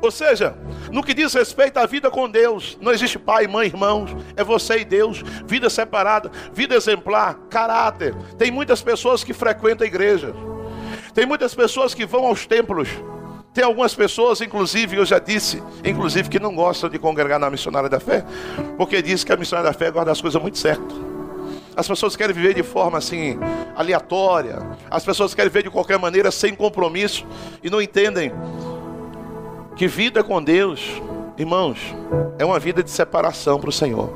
[0.00, 0.56] Ou seja,
[0.92, 4.78] no que diz respeito à vida com Deus, não existe pai, mãe, irmãos, é você
[4.78, 8.14] e Deus, vida separada, vida exemplar, caráter.
[8.38, 10.34] Tem muitas pessoas que frequentam igreja,
[11.14, 12.88] tem muitas pessoas que vão aos templos,
[13.52, 17.88] tem algumas pessoas, inclusive, eu já disse, inclusive, que não gostam de congregar na missionária
[17.88, 18.22] da fé,
[18.76, 21.15] porque diz que a missionária da fé guarda as coisas muito certo.
[21.76, 23.38] As pessoas querem viver de forma assim
[23.76, 24.66] aleatória.
[24.90, 27.26] As pessoas querem viver de qualquer maneira sem compromisso
[27.62, 28.32] e não entendem
[29.76, 31.02] que vida com Deus,
[31.36, 31.94] irmãos,
[32.38, 34.10] é uma vida de separação para o Senhor.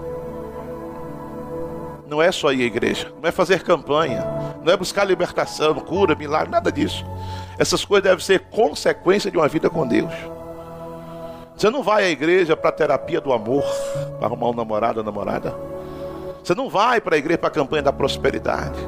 [2.09, 4.25] Não é só ir à igreja, não é fazer campanha,
[4.65, 7.05] não é buscar libertação, cura, milagre, nada disso.
[7.59, 10.13] Essas coisas devem ser consequência de uma vida com Deus.
[11.55, 13.65] Você não vai à igreja para terapia do amor,
[14.19, 15.70] para arrumar um namorado ou namorada.
[16.43, 18.79] Você não vai para a igreja para a campanha da prosperidade.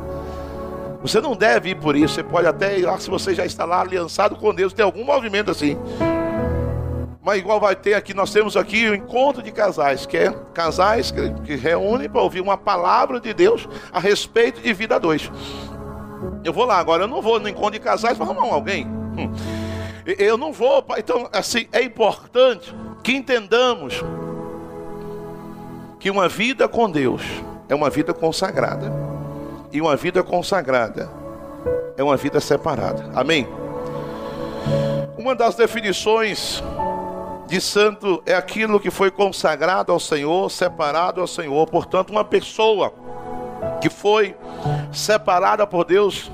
[1.03, 2.15] Você não deve ir por isso.
[2.15, 4.73] Você pode até ir lá se você já está lá aliançado com Deus.
[4.73, 5.77] Tem algum movimento assim.
[7.25, 11.13] Mas igual vai ter aqui, nós temos aqui o encontro de casais, que é casais
[11.13, 15.31] que, que reúnem para ouvir uma palavra de Deus a respeito de vida a dois.
[16.45, 18.87] Eu vou lá agora, eu não vou no encontro de casais para arrumar alguém.
[18.87, 19.33] Hum.
[20.19, 24.03] Eu não vou, então assim, é importante que entendamos
[26.03, 27.23] que uma vida com Deus
[27.69, 28.93] é uma vida consagrada.
[29.71, 31.09] E uma vida consagrada
[31.97, 33.09] é uma vida separada.
[33.15, 33.47] Amém?
[35.17, 36.61] Uma das definições
[37.47, 41.69] de santo é aquilo que foi consagrado ao Senhor, separado ao Senhor.
[41.69, 42.93] Portanto, uma pessoa
[43.81, 44.35] que foi
[44.91, 46.33] separada por Deus.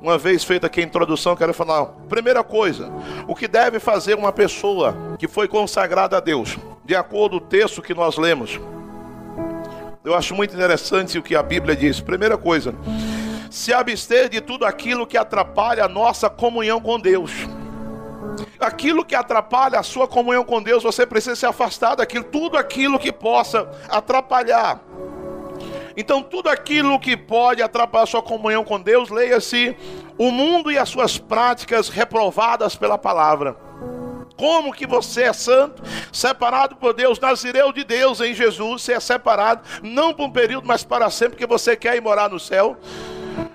[0.00, 1.86] Uma vez feita aqui a introdução, quero falar.
[2.08, 2.88] Primeira coisa,
[3.26, 7.48] o que deve fazer uma pessoa que foi consagrada a Deus, de acordo com o
[7.48, 8.60] texto que nós lemos.
[10.08, 12.00] Eu acho muito interessante o que a Bíblia diz.
[12.00, 12.74] Primeira coisa,
[13.50, 17.30] se abster de tudo aquilo que atrapalha a nossa comunhão com Deus.
[18.58, 22.98] Aquilo que atrapalha a sua comunhão com Deus, você precisa se afastar daquilo, tudo aquilo
[22.98, 24.80] que possa atrapalhar.
[25.94, 29.76] Então, tudo aquilo que pode atrapalhar a sua comunhão com Deus, leia-se
[30.16, 33.67] o mundo e as suas práticas reprovadas pela palavra.
[34.38, 39.00] Como que você é santo, separado por Deus, nazireu de Deus em Jesus, você é
[39.00, 42.78] separado, não por um período, mas para sempre, porque você quer ir morar no céu.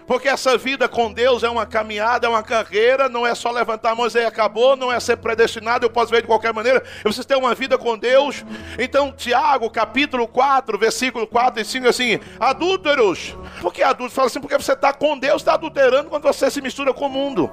[0.05, 3.91] Porque essa vida com Deus é uma caminhada, é uma carreira, não é só levantar
[3.91, 7.03] a mão e acabou, não é ser predestinado, eu posso ver de qualquer maneira, eu
[7.03, 8.43] preciso ter uma vida com Deus.
[8.77, 13.37] Então, Tiago, capítulo 4, versículo 4 e 5, assim: adúlteros.
[13.61, 14.13] Por que adúlteros?
[14.13, 17.09] Fala assim, porque você está com Deus, está adulterando quando você se mistura com o
[17.09, 17.49] mundo.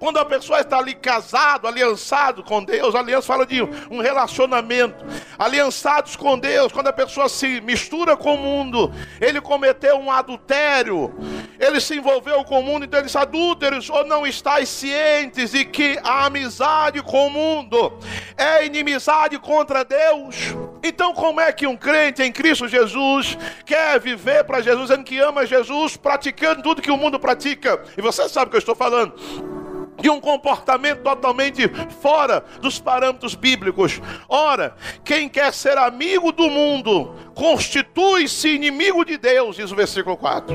[0.00, 5.04] Quando a pessoa está ali casado, aliançado com Deus, aliança fala de um relacionamento.
[5.38, 11.14] Aliançados com Deus, quando a pessoa se mistura com o mundo, ele cometeu um adultério,
[11.58, 15.98] ele se envolveu com o mundo, então eles adúlteros, ou não estáis cientes de que
[16.02, 17.92] a amizade com o mundo
[18.38, 20.54] é inimizade contra Deus?
[20.82, 23.36] Então, como é que um crente em Cristo Jesus
[23.66, 27.82] quer viver para Jesus, dizendo que ama Jesus, praticando tudo que o mundo pratica?
[27.98, 29.59] E você sabe o que eu estou falando
[30.00, 31.68] de um comportamento totalmente
[32.00, 34.00] fora dos parâmetros bíblicos.
[34.28, 40.54] Ora, quem quer ser amigo do mundo constitui-se inimigo de Deus, diz o versículo 4.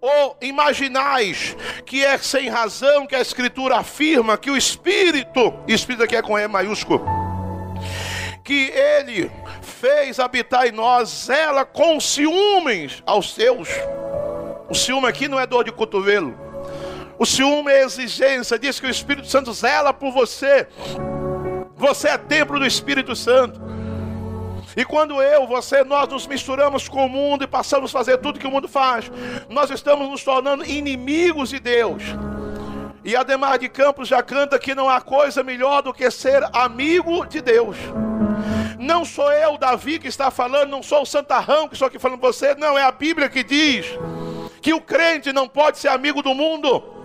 [0.00, 6.16] Ou imaginais que é sem razão que a Escritura afirma que o Espírito, Espírito aqui
[6.16, 7.04] é com E maiúsculo,
[8.42, 13.68] que ele fez habitar em nós, ela com ciúmes aos seus.
[14.68, 16.47] O ciúme aqui não é dor de cotovelo
[17.18, 20.68] o ciúme é exigência, diz que o Espírito Santo zela por você.
[21.76, 23.60] Você é templo do Espírito Santo.
[24.76, 28.38] E quando eu, você, nós nos misturamos com o mundo e passamos a fazer tudo
[28.38, 29.10] que o mundo faz,
[29.48, 32.02] nós estamos nos tornando inimigos de Deus.
[33.04, 37.26] E Ademar de Campos já canta que não há coisa melhor do que ser amigo
[37.26, 37.76] de Deus.
[38.78, 42.20] Não sou eu, Davi, que está falando, não sou o santarrão que estou aqui falando
[42.20, 43.86] com você, não, é a Bíblia que diz
[44.60, 46.97] que o crente não pode ser amigo do mundo.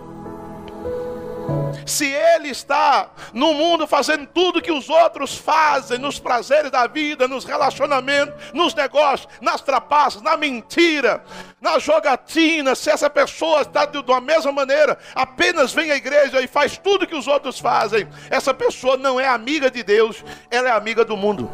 [1.86, 7.28] Se ele está no mundo fazendo tudo que os outros fazem, nos prazeres da vida,
[7.28, 11.22] nos relacionamentos, nos negócios, nas trapaças, na mentira,
[11.60, 16.46] na jogatina, se essa pessoa está de uma mesma maneira, apenas vem à igreja e
[16.46, 20.72] faz tudo que os outros fazem, essa pessoa não é amiga de Deus, ela é
[20.72, 21.50] amiga do mundo.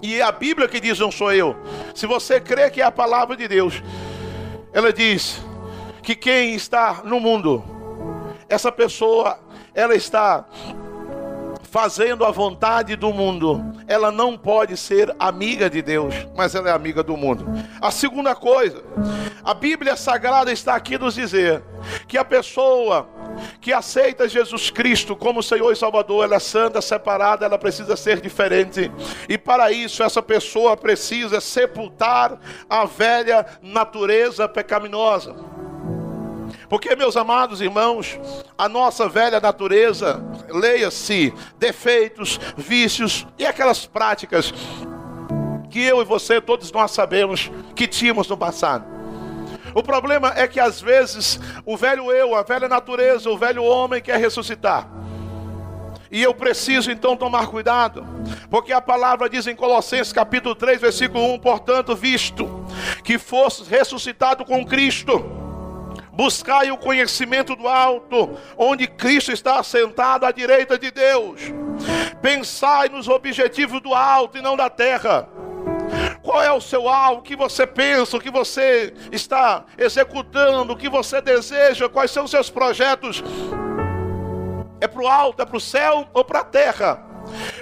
[0.00, 1.56] E é a Bíblia que diz, não sou eu.
[1.94, 3.80] Se você crê que é a palavra de Deus,
[4.72, 5.40] ela diz
[6.02, 7.62] que quem está no mundo,
[8.52, 9.38] essa pessoa,
[9.74, 10.44] ela está
[11.62, 16.72] fazendo a vontade do mundo, ela não pode ser amiga de Deus, mas ela é
[16.72, 17.46] amiga do mundo.
[17.80, 18.84] A segunda coisa,
[19.42, 21.62] a Bíblia Sagrada está aqui nos dizer
[22.06, 23.08] que a pessoa
[23.58, 28.20] que aceita Jesus Cristo como Senhor e Salvador, ela é santa, separada, ela precisa ser
[28.20, 28.92] diferente.
[29.26, 35.34] E para isso, essa pessoa precisa sepultar a velha natureza pecaminosa.
[36.68, 38.18] Porque, meus amados irmãos,
[38.56, 44.52] a nossa velha natureza, leia-se, defeitos, vícios e aquelas práticas
[45.70, 48.84] que eu e você, todos nós sabemos que tínhamos no passado.
[49.74, 54.02] O problema é que às vezes o velho eu, a velha natureza, o velho homem
[54.02, 54.86] quer ressuscitar.
[56.10, 58.06] E eu preciso então tomar cuidado,
[58.50, 62.66] porque a palavra diz em Colossenses capítulo 3, versículo 1: Portanto, visto
[63.02, 65.24] que fostes ressuscitado com Cristo,
[66.12, 71.40] Buscai o conhecimento do alto, onde Cristo está assentado à direita de Deus.
[72.20, 75.26] Pensai nos objetivos do alto e não da terra.
[76.22, 77.20] Qual é o seu alvo?
[77.20, 78.16] O que você pensa?
[78.16, 80.74] O que você está executando?
[80.74, 81.88] O que você deseja?
[81.88, 83.24] Quais são os seus projetos?
[84.80, 87.11] É para o alto, é para o céu ou para a terra?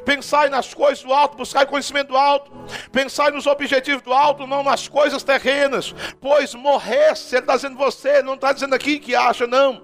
[0.04, 2.50] Pensai nas coisas do alto, buscai conhecimento do alto.
[2.90, 5.94] Pensai nos objetivos do alto, não nas coisas terrenas.
[6.20, 9.82] Pois morresse, ele está dizendo você, não está dizendo aqui que acha, não.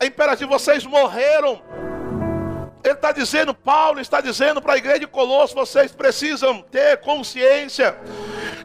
[0.00, 1.87] É imperativo, vocês morreram.
[2.88, 7.94] Ele está dizendo, Paulo está dizendo para a igreja de Colosso: vocês precisam ter consciência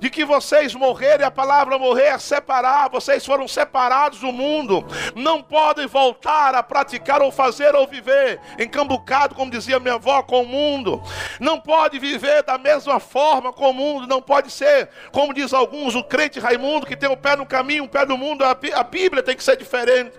[0.03, 4.85] de que vocês morreram, e a palavra morrer é separar, vocês foram separados do mundo,
[5.15, 10.43] não podem voltar a praticar ou fazer ou viver encambucado, como dizia minha avó, com
[10.43, 11.01] o mundo,
[11.39, 15.95] não pode viver da mesma forma com o mundo, não pode ser, como diz alguns,
[15.95, 19.23] o crente Raimundo, que tem o pé no caminho, o pé no mundo, a Bíblia
[19.23, 20.11] tem que ser diferente,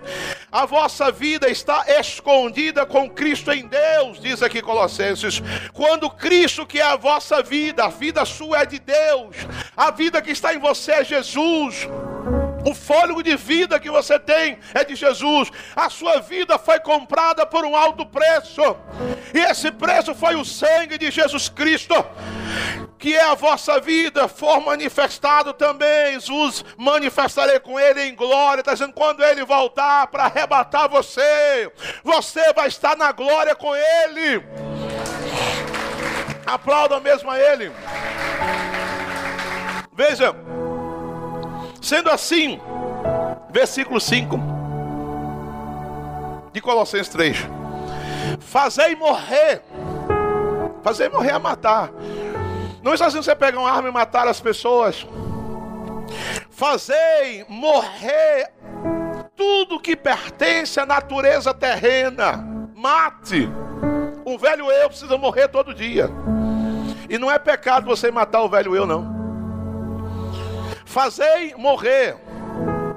[0.51, 3.85] a vossa vida está escondida com Cristo em Deus,
[4.19, 5.41] diz aqui Colossenses,
[5.73, 9.35] quando Cristo, que é a vossa vida, a vida sua é de Deus,
[9.75, 11.87] a vida que está em você é Jesus.
[12.65, 15.51] O fôlego de vida que você tem é de Jesus.
[15.75, 18.75] A sua vida foi comprada por um alto preço.
[19.31, 21.93] E esse preço foi o sangue de Jesus Cristo.
[22.97, 26.17] Que é a vossa vida, for manifestado também.
[26.17, 28.61] Os manifestarei com ele em glória.
[28.61, 31.71] Está dizendo, quando ele voltar para arrebatar você,
[32.03, 34.43] você vai estar na glória com ele.
[36.47, 37.71] Aplauda mesmo a ele.
[39.93, 40.35] Veja,
[41.85, 42.59] sendo assim,
[43.51, 44.39] versículo 5
[46.51, 47.37] de Colossenses 3:
[48.39, 49.61] Fazei morrer,
[50.83, 51.91] fazei morrer a matar.
[52.81, 55.05] Não está assim você pegar uma arma e matar as pessoas.
[56.49, 58.51] Fazei morrer
[59.35, 62.43] tudo que pertence à natureza terrena.
[62.75, 63.47] Mate.
[64.25, 66.09] O velho eu precisa morrer todo dia.
[67.07, 69.14] E não é pecado você matar o velho eu, não.
[70.95, 72.15] Fazei morrer.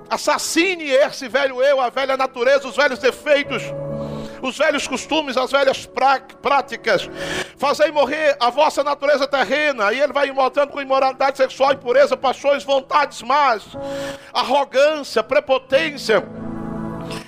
[0.09, 3.61] Assassine esse velho eu, a velha natureza, os velhos defeitos,
[4.41, 5.85] os velhos costumes, as velhas
[6.41, 7.11] práticas.
[7.57, 9.93] Fazei morrer a vossa natureza terrena.
[9.93, 13.65] E ele vai voltando com imoralidade sexual, impureza, paixões, vontades más,
[14.33, 16.23] arrogância, prepotência,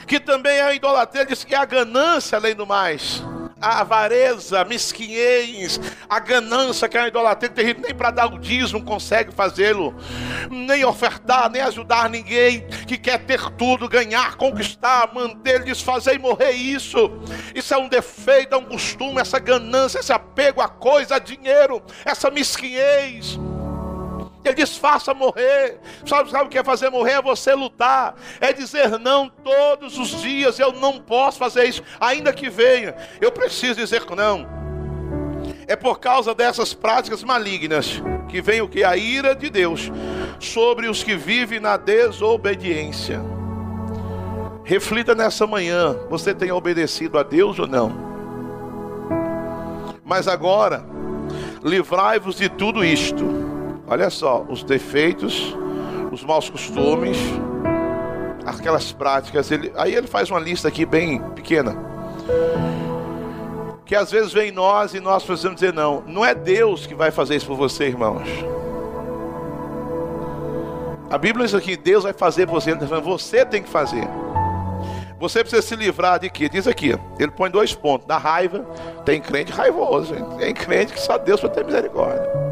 [0.07, 3.25] que também é a idolatria, diz que é a ganância além do mais
[3.61, 8.83] a avareza, mesquinhez, a ganância que é a idolatria terrível, nem para dar o dízimo
[8.83, 9.95] consegue fazê-lo,
[10.51, 16.53] nem ofertar, nem ajudar ninguém que quer ter tudo, ganhar, conquistar, manter, desfazer e morrer
[16.53, 17.11] isso.
[17.55, 21.83] Isso é um defeito, é um costume, essa ganância, esse apego a coisa, a dinheiro,
[22.05, 23.39] essa mesquinhez.
[24.45, 25.79] Ele diz: faça morrer.
[26.07, 27.13] Sabe, sabe o que é fazer morrer?
[27.13, 28.15] É você lutar.
[28.41, 30.59] É dizer não todos os dias.
[30.59, 32.95] Eu não posso fazer isso, ainda que venha.
[33.21, 34.47] Eu preciso dizer não.
[35.67, 38.83] É por causa dessas práticas malignas que vem o que?
[38.83, 39.91] A ira de Deus
[40.39, 43.21] sobre os que vivem na desobediência.
[44.65, 48.11] Reflita nessa manhã: você tem obedecido a Deus ou não?
[50.03, 50.85] Mas agora,
[51.63, 53.50] livrai-vos de tudo isto
[53.91, 55.53] Olha só, os defeitos,
[56.13, 57.19] os maus costumes,
[58.47, 59.51] aquelas práticas.
[59.51, 61.77] Ele, aí ele faz uma lista aqui bem pequena.
[63.85, 66.05] que às vezes vem em nós e nós precisamos dizer não.
[66.07, 68.29] Não é Deus que vai fazer isso por você, irmãos.
[71.11, 74.07] A Bíblia diz aqui, Deus vai fazer por você, você tem que fazer.
[75.19, 76.49] Você precisa se livrar de quê?
[76.49, 78.07] Diz aqui, ele põe dois pontos.
[78.07, 78.61] Da raiva,
[79.05, 82.50] tem crente raivoso, tem crente que só Deus vai ter misericórdia.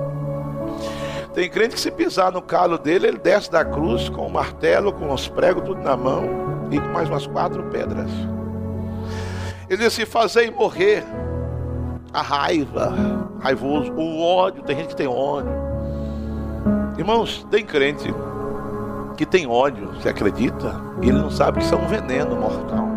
[1.34, 4.92] Tem crente que se pisar no calo dele, ele desce da cruz com o martelo,
[4.92, 8.10] com os pregos, tudo na mão, e com mais umas quatro pedras.
[9.68, 11.04] Ele diz assim: fazei morrer
[12.12, 12.94] a raiva,
[13.40, 15.52] raivoso, o ódio, tem gente que tem ódio.
[16.96, 18.12] Irmãos, tem crente
[19.16, 20.80] que tem ódio, você acredita?
[21.02, 22.88] E ele não sabe que isso é um veneno mortal.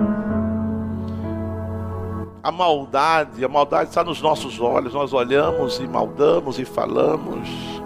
[2.43, 7.80] A maldade, a maldade está nos nossos olhos, nós olhamos e maldamos e falamos.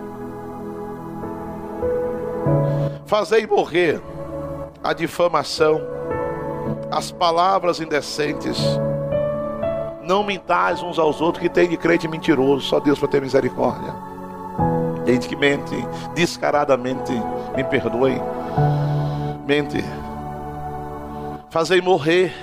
[3.05, 4.01] Fazei morrer
[4.83, 5.81] a difamação,
[6.91, 8.57] as palavras indecentes.
[10.03, 13.93] Não mintais uns aos outros que tem de crente mentiroso, só Deus para ter misericórdia.
[15.05, 15.75] Gente que mente
[16.13, 17.11] descaradamente,
[17.55, 18.21] me perdoe.
[19.47, 19.83] Mente.
[21.49, 22.33] Fazei morrer.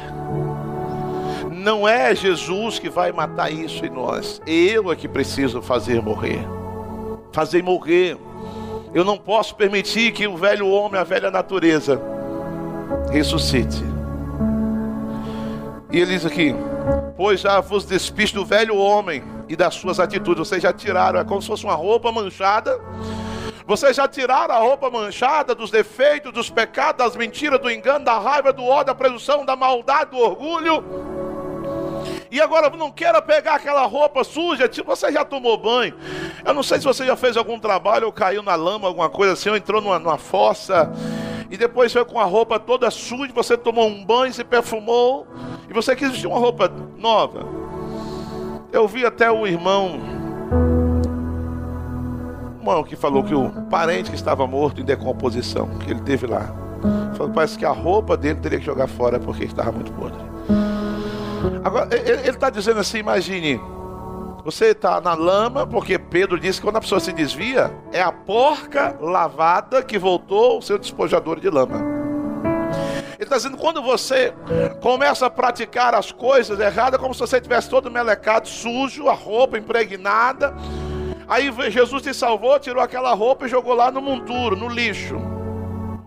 [1.51, 4.41] Não é Jesus que vai matar isso em nós.
[4.47, 6.45] Eu é que preciso fazer morrer.
[7.33, 8.17] Fazer morrer
[8.95, 12.01] eu não posso permitir que o velho homem, a velha natureza,
[13.11, 13.83] ressuscite.
[15.91, 16.55] E ele diz aqui:
[17.17, 20.49] Pois já vos despiste do velho homem e das suas atitudes.
[20.49, 22.79] Vocês já tiraram, é como se fosse uma roupa manchada.
[23.67, 28.19] Vocês já tiraram a roupa manchada dos defeitos, dos pecados, das mentiras, do engano, da
[28.19, 31.22] raiva, do ódio, da presunção, da maldade, do orgulho
[32.33, 35.95] e agora não queira pegar aquela roupa suja, tipo, você já tomou banho.
[36.43, 39.35] Eu não sei se você já fez algum trabalho ou caiu na lama, alguma coisa
[39.35, 40.91] assim, ou entrou numa, numa fossa.
[41.51, 45.27] E depois foi com a roupa toda suja, você tomou um banho, se perfumou.
[45.69, 47.47] E você quis vestir uma roupa nova.
[48.73, 50.01] Eu vi até o irmão
[52.59, 56.55] irmão que falou que o parente que estava morto em decomposição, que ele teve lá,
[57.15, 60.32] falou parece que a roupa dele teria que jogar fora porque estava muito podre.
[61.65, 63.61] Agora, ele está dizendo assim: imagine,
[64.45, 68.11] você está na lama, porque Pedro disse que quando a pessoa se desvia, é a
[68.11, 71.79] porca lavada que voltou o seu despojador de lama.
[73.15, 74.35] Ele está dizendo: quando você
[74.81, 79.57] começa a praticar as coisas erradas, como se você tivesse todo melecado, sujo, a roupa
[79.57, 80.55] impregnada.
[81.29, 85.21] Aí Jesus te salvou, tirou aquela roupa e jogou lá no monturo, no lixo.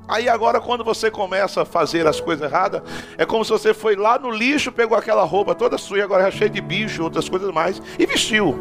[0.07, 2.81] Aí agora quando você começa a fazer as coisas erradas,
[3.17, 6.31] é como se você foi lá no lixo, pegou aquela roupa toda suja, agora já
[6.31, 8.59] cheia de bicho, outras coisas mais, e vestiu.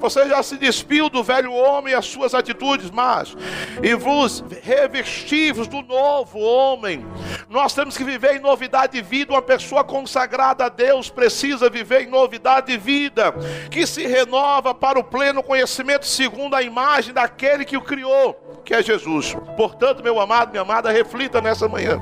[0.00, 3.36] Você já se despiu do velho homem e as suas atitudes mas
[3.82, 7.06] e vos revestivos do novo homem.
[7.48, 9.32] Nós temos que viver em novidade de vida.
[9.32, 13.32] Uma pessoa consagrada a Deus precisa viver em novidade de vida,
[13.70, 18.74] que se renova para o pleno conhecimento segundo a imagem daquele que o criou que
[18.74, 19.36] é Jesus.
[19.56, 22.00] Portanto, meu amado, minha amada, reflita nessa manhã.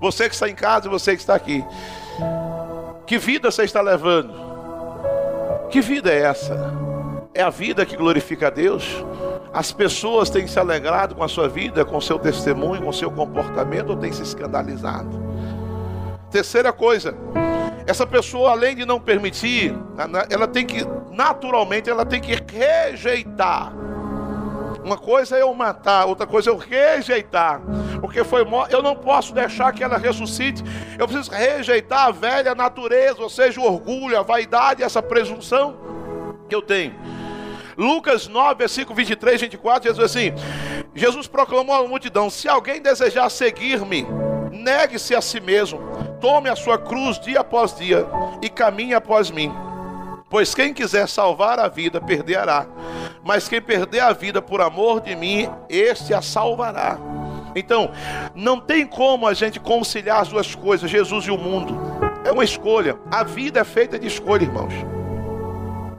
[0.00, 1.64] Você que está em casa e você que está aqui.
[3.06, 4.34] Que vida você está levando?
[5.70, 6.87] Que vida é essa?
[7.34, 9.04] É a vida que glorifica a Deus?
[9.52, 12.94] As pessoas têm se alegrado com a sua vida, com o seu testemunho, com o
[12.94, 15.08] seu comportamento ou têm se escandalizado?
[16.30, 17.14] Terceira coisa,
[17.86, 19.74] essa pessoa além de não permitir,
[20.28, 23.72] ela tem que naturalmente ela tem que rejeitar
[24.88, 27.60] uma coisa é eu matar, outra coisa é eu rejeitar.
[28.00, 28.46] Porque foi.
[28.70, 30.64] Eu não posso deixar que ela ressuscite.
[30.98, 35.76] Eu preciso rejeitar a velha natureza, ou seja, o orgulho, a vaidade, essa presunção
[36.48, 36.94] que eu tenho.
[37.78, 40.32] Lucas 9, versículo 23, 24, Jesus assim:
[40.92, 44.04] Jesus proclamou à multidão: Se alguém desejar seguir-me,
[44.50, 45.78] negue-se a si mesmo,
[46.20, 48.04] tome a sua cruz dia após dia
[48.42, 49.54] e caminhe após mim.
[50.28, 52.66] Pois quem quiser salvar a vida, perderá.
[53.24, 56.98] Mas quem perder a vida por amor de mim, este a salvará.
[57.54, 57.92] Então,
[58.34, 61.78] não tem como a gente conciliar as duas coisas, Jesus e o mundo.
[62.24, 62.98] É uma escolha.
[63.10, 64.74] A vida é feita de escolha, irmãos.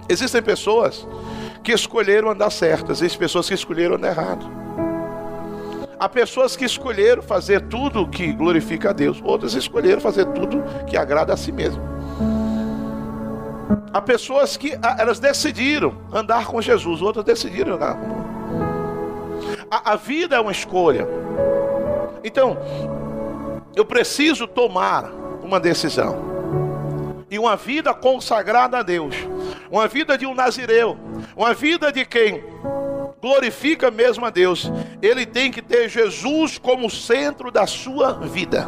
[0.08, 1.08] Existem pessoas
[1.64, 4.46] que escolheram andar certas, existem pessoas que escolheram andar errado.
[6.00, 10.96] Há pessoas que escolheram fazer tudo que glorifica a Deus, outras escolheram fazer tudo que
[10.96, 11.84] agrada a si mesmo.
[13.92, 18.30] Há pessoas que ah, elas decidiram andar com Jesus, outras decidiram andar com
[19.70, 21.08] a, a vida é uma escolha.
[22.24, 22.58] Então,
[23.76, 25.12] eu preciso tomar
[25.44, 26.39] uma decisão.
[27.30, 29.16] E uma vida consagrada a Deus,
[29.70, 30.98] uma vida de um nazireu,
[31.36, 32.44] uma vida de quem
[33.22, 34.72] glorifica mesmo a Deus,
[35.02, 38.68] ele tem que ter Jesus como centro da sua vida.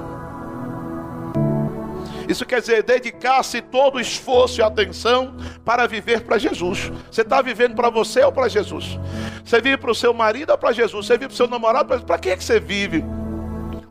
[2.27, 5.35] Isso quer dizer dedicar-se todo o esforço e atenção
[5.65, 6.91] para viver para Jesus.
[7.11, 8.97] Você está vivendo para você ou para Jesus?
[9.43, 11.05] Você vive para o seu marido ou para Jesus?
[11.05, 11.99] Você vive para o seu namorado?
[12.05, 13.03] Para quem é que você vive?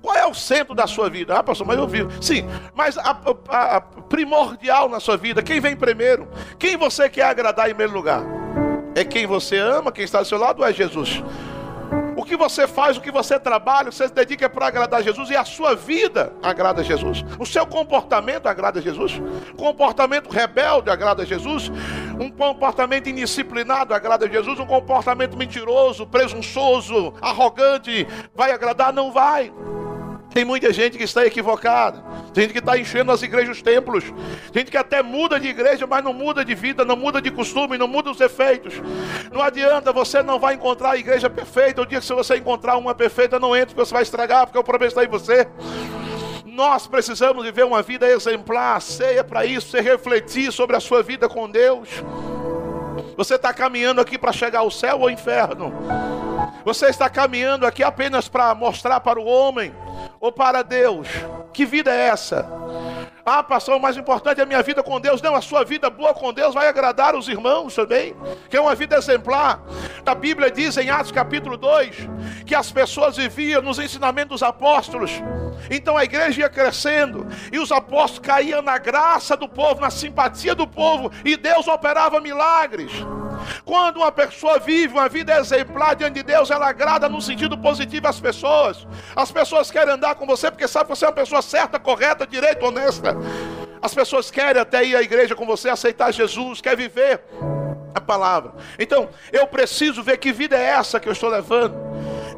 [0.02, 1.36] Qual é o centro da sua vida?
[1.36, 2.10] Ah, pastor, mas eu vivo.
[2.22, 6.28] Sim, mas a, a, a primordial na sua vida, quem vem primeiro?
[6.58, 8.22] Quem você quer agradar em primeiro lugar?
[8.94, 11.22] É quem você ama, quem está ao seu lado ou é Jesus?
[12.16, 15.36] O que você faz, o que você trabalha, você se dedica para agradar Jesus e
[15.36, 17.24] a sua vida agrada Jesus.
[17.38, 19.20] O seu comportamento agrada Jesus.
[19.56, 21.70] Comportamento rebelde agrada Jesus.
[22.18, 24.58] Um comportamento indisciplinado agrada Jesus.
[24.58, 28.92] Um comportamento mentiroso, presunçoso, arrogante vai agradar?
[28.92, 29.52] Não vai.
[30.32, 32.02] Tem muita gente que está equivocada.
[32.32, 34.04] Tem gente que está enchendo as igrejas, os templos.
[34.52, 37.30] Tem gente que até muda de igreja, mas não muda de vida, não muda de
[37.30, 38.74] costume, não muda os efeitos.
[39.32, 41.82] Não adianta, você não vai encontrar a igreja perfeita.
[41.82, 44.58] O dia que se você encontrar uma perfeita, não entre, porque você vai estragar, porque
[44.58, 45.48] o problema está em você.
[46.44, 51.28] Nós precisamos viver uma vida exemplar, ceia para isso, você refletir sobre a sua vida
[51.28, 51.88] com Deus.
[53.16, 55.72] Você está caminhando aqui para chegar ao céu ou ao inferno?
[56.64, 59.74] Você está caminhando aqui apenas para mostrar para o homem
[60.20, 61.08] ou para Deus?
[61.52, 62.48] Que vida é essa?
[63.24, 65.20] Ah, pastor, o mais importante é a minha vida com Deus.
[65.20, 68.14] Não, a sua vida boa com Deus vai agradar os irmãos também,
[68.48, 69.62] que é uma vida exemplar.
[70.04, 71.96] A Bíblia diz em Atos capítulo 2
[72.44, 75.12] que as pessoas viviam nos ensinamentos dos apóstolos.
[75.70, 80.54] Então a igreja ia crescendo e os apóstolos caíam na graça do povo, na simpatia
[80.54, 82.90] do povo, e Deus operava milagres.
[83.64, 88.08] Quando uma pessoa vive uma vida exemplar diante de Deus, ela agrada no sentido positivo
[88.08, 88.86] às pessoas.
[89.14, 92.26] As pessoas querem andar com você porque sabem que você é uma pessoa certa, correta,
[92.26, 93.16] direita, honesta.
[93.82, 97.20] As pessoas querem até ir à igreja com você, aceitar Jesus, quer viver
[97.94, 98.52] a palavra.
[98.78, 101.74] Então, eu preciso ver que vida é essa que eu estou levando.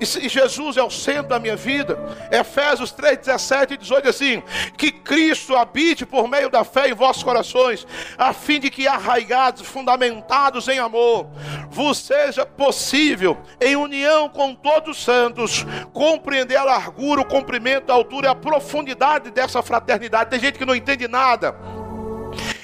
[0.01, 1.99] E Jesus é o centro da minha vida.
[2.31, 4.43] Efésios 3, 17 e 18 assim:
[4.77, 7.87] Que Cristo habite por meio da fé em vossos corações,
[8.17, 11.27] a fim de que arraigados, fundamentados em amor,
[11.71, 17.95] vos seja possível, em união com todos os santos, compreender a largura, o comprimento, a
[17.95, 20.31] altura e a profundidade dessa fraternidade.
[20.31, 21.55] Tem gente que não entende nada.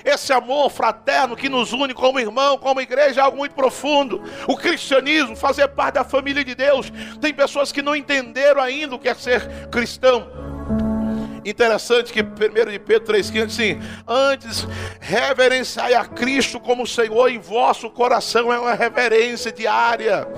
[0.08, 4.22] Esse amor fraterno que nos une como irmão, como igreja, é algo muito profundo.
[4.46, 6.90] O cristianismo, fazer parte da família de Deus.
[7.20, 10.47] Tem pessoas que não entenderam ainda o que é ser cristão.
[11.48, 14.66] Interessante que 1 de Pedro 3,15 assim, antes
[15.00, 20.28] reverenciai a Cristo como Senhor em vosso coração, é uma reverência diária.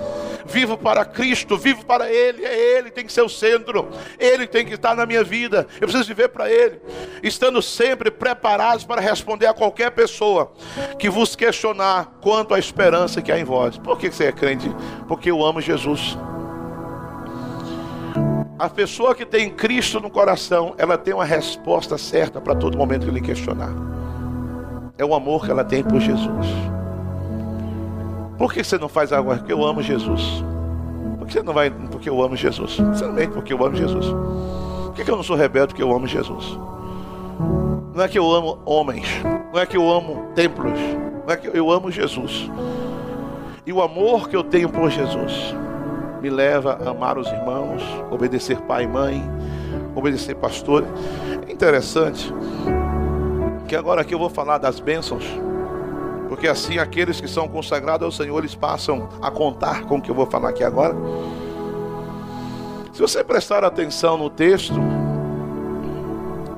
[0.45, 4.65] Vivo para Cristo, vivo para Ele, é Ele tem que ser o centro, Ele tem
[4.65, 6.81] que estar na minha vida, eu preciso viver para Ele,
[7.21, 10.51] estando sempre preparados para responder a qualquer pessoa
[10.97, 13.77] que vos questionar quanto à esperança que há em vós.
[13.77, 14.69] Por que você é crente?
[15.07, 16.17] Porque eu amo Jesus.
[18.61, 23.07] A pessoa que tem Cristo no coração, ela tem uma resposta certa para todo momento
[23.07, 23.73] que lhe questionar.
[24.99, 26.45] É o amor que ela tem por Jesus.
[28.37, 29.35] Por que você não faz algo?
[29.35, 30.43] Porque eu amo Jesus.
[31.17, 31.71] Por que você não vai?
[31.71, 32.73] Porque eu amo Jesus.
[32.73, 34.05] Sinceramente, porque eu amo Jesus.
[34.05, 35.69] Por que eu não sou rebelde?
[35.69, 36.55] Porque eu amo Jesus.
[37.95, 39.07] Não é que eu amo homens,
[39.51, 40.79] não é que eu amo templos,
[41.25, 42.47] não é que eu amo Jesus.
[43.65, 45.55] E o amor que eu tenho por Jesus
[46.21, 49.23] me leva a amar os irmãos, obedecer pai e mãe,
[49.95, 50.85] obedecer pastor.
[51.47, 52.31] É interessante
[53.67, 55.25] que agora aqui eu vou falar das bênçãos,
[56.29, 60.11] porque assim aqueles que são consagrados ao Senhor, eles passam a contar com o que
[60.11, 60.95] eu vou falar aqui agora.
[62.93, 64.79] Se você prestar atenção no texto,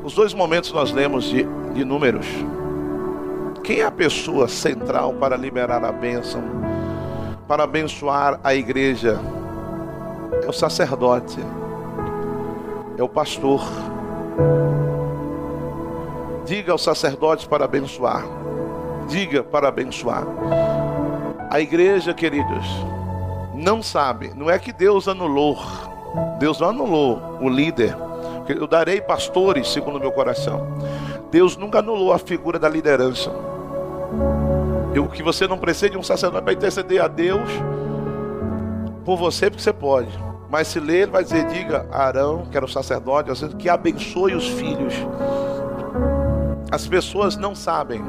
[0.04, 2.28] os dois momentos nós lemos de, de números.
[3.64, 6.44] Quem é a pessoa central para liberar a bênção,
[7.48, 9.18] para abençoar a igreja
[10.44, 11.40] é o sacerdote,
[12.98, 13.62] é o pastor.
[16.46, 18.26] Diga aos sacerdotes para abençoar.
[19.08, 20.26] Diga para abençoar.
[21.50, 22.66] A igreja, queridos,
[23.54, 25.58] não sabe, não é que Deus anulou.
[26.40, 27.96] Deus não anulou o líder.
[28.48, 30.68] Eu darei pastores segundo o meu coração.
[31.32, 33.32] Deus nunca anulou a figura da liderança.
[35.00, 37.50] O que você não precisa de um sacerdote para interceder a Deus
[39.06, 40.33] por você, porque você pode.
[40.54, 44.36] Mas se ler, ele vai dizer: diga a Arão, que era o sacerdote, que abençoe
[44.36, 44.94] os filhos.
[46.70, 48.04] As pessoas não sabem.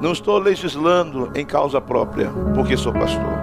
[0.00, 3.36] Não estou legislando em causa própria, porque sou pastor.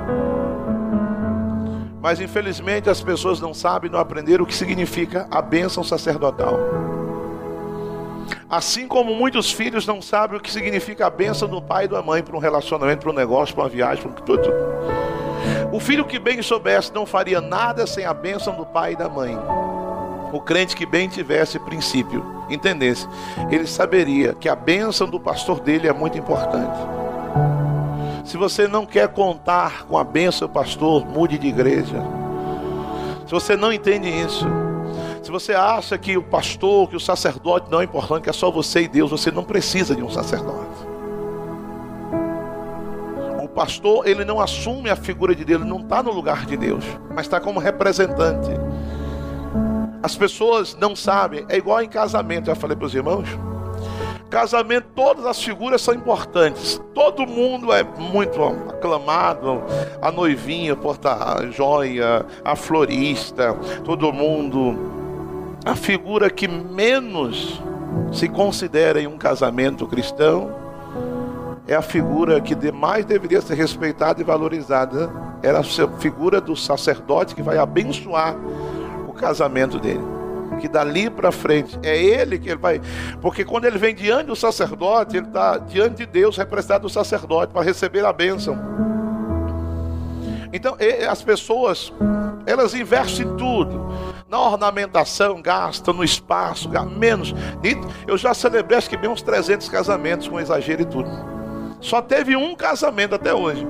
[2.01, 6.57] Mas infelizmente as pessoas não sabem, não aprenderam o que significa a bênção sacerdotal.
[8.49, 12.01] Assim como muitos filhos não sabem o que significa a bênção do pai e da
[12.01, 14.49] mãe para um relacionamento, para um negócio, para uma viagem, para tudo.
[15.71, 19.09] O filho que bem soubesse não faria nada sem a bênção do pai e da
[19.09, 19.37] mãe.
[20.31, 23.07] O crente que bem tivesse princípio entendesse,
[23.49, 26.77] ele saberia que a bênção do pastor dele é muito importante.
[28.25, 32.01] Se você não quer contar com a bênção do pastor, mude de igreja.
[33.25, 34.45] Se você não entende isso,
[35.21, 38.51] se você acha que o pastor, que o sacerdote não é importante, que é só
[38.51, 40.82] você e Deus, você não precisa de um sacerdote.
[43.53, 46.83] Pastor, ele não assume a figura de Deus, ele não está no lugar de Deus,
[47.09, 48.49] mas está como representante.
[50.01, 53.29] As pessoas não sabem, é igual em casamento, já falei para os irmãos.
[54.29, 56.81] Casamento, todas as figuras são importantes.
[56.95, 59.61] Todo mundo é muito aclamado.
[60.01, 63.53] A noivinha, porta-joia, a florista,
[63.85, 64.75] todo mundo.
[65.63, 67.61] A figura que menos
[68.11, 70.62] se considera em um casamento cristão
[71.67, 75.09] é a figura que mais deveria ser respeitada e valorizada.
[75.41, 78.35] Era a figura do sacerdote que vai abençoar
[79.07, 80.13] o casamento dele
[80.59, 82.81] que dali para frente é ele que ele vai.
[83.21, 87.51] Porque quando ele vem diante do sacerdote, ele está diante de Deus, representado do sacerdote,
[87.51, 88.57] para receber a bênção.
[90.53, 90.77] Então,
[91.09, 91.91] as pessoas,
[92.45, 93.91] elas investem em tudo.
[94.29, 97.33] Na ornamentação, gastam no espaço, menos.
[98.07, 101.09] Eu já celebrei acho que bem uns 300 casamentos com exagero e tudo.
[101.83, 103.67] Só teve um casamento até hoje.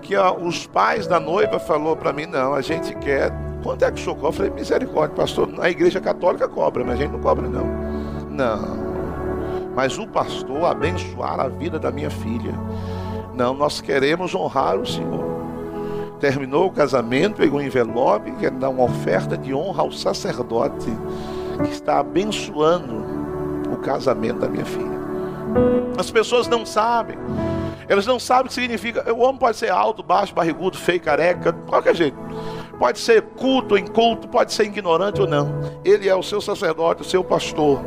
[0.00, 3.30] Que os pais da noiva falou para mim, não, a gente quer
[3.62, 4.28] Quanto é que o senhor cobra?
[4.28, 5.48] Eu falei, misericórdia, pastor.
[5.48, 7.66] Na igreja católica cobra, mas a gente não cobra, não.
[8.30, 8.88] Não.
[9.74, 12.54] Mas o pastor abençoar a vida da minha filha.
[13.34, 15.26] Não, nós queremos honrar o Senhor.
[16.20, 20.88] Terminou o casamento, pegou um envelope, quer dar uma oferta de honra ao sacerdote
[21.64, 23.04] que está abençoando
[23.72, 24.97] o casamento da minha filha.
[25.98, 27.18] As pessoas não sabem.
[27.88, 29.12] Elas não sabem o que significa.
[29.12, 32.16] O homem pode ser alto, baixo, barrigudo, feio, careca, qualquer jeito.
[32.78, 35.52] Pode ser culto inculto, pode ser ignorante ou não.
[35.84, 37.80] Ele é o seu sacerdote, o seu pastor.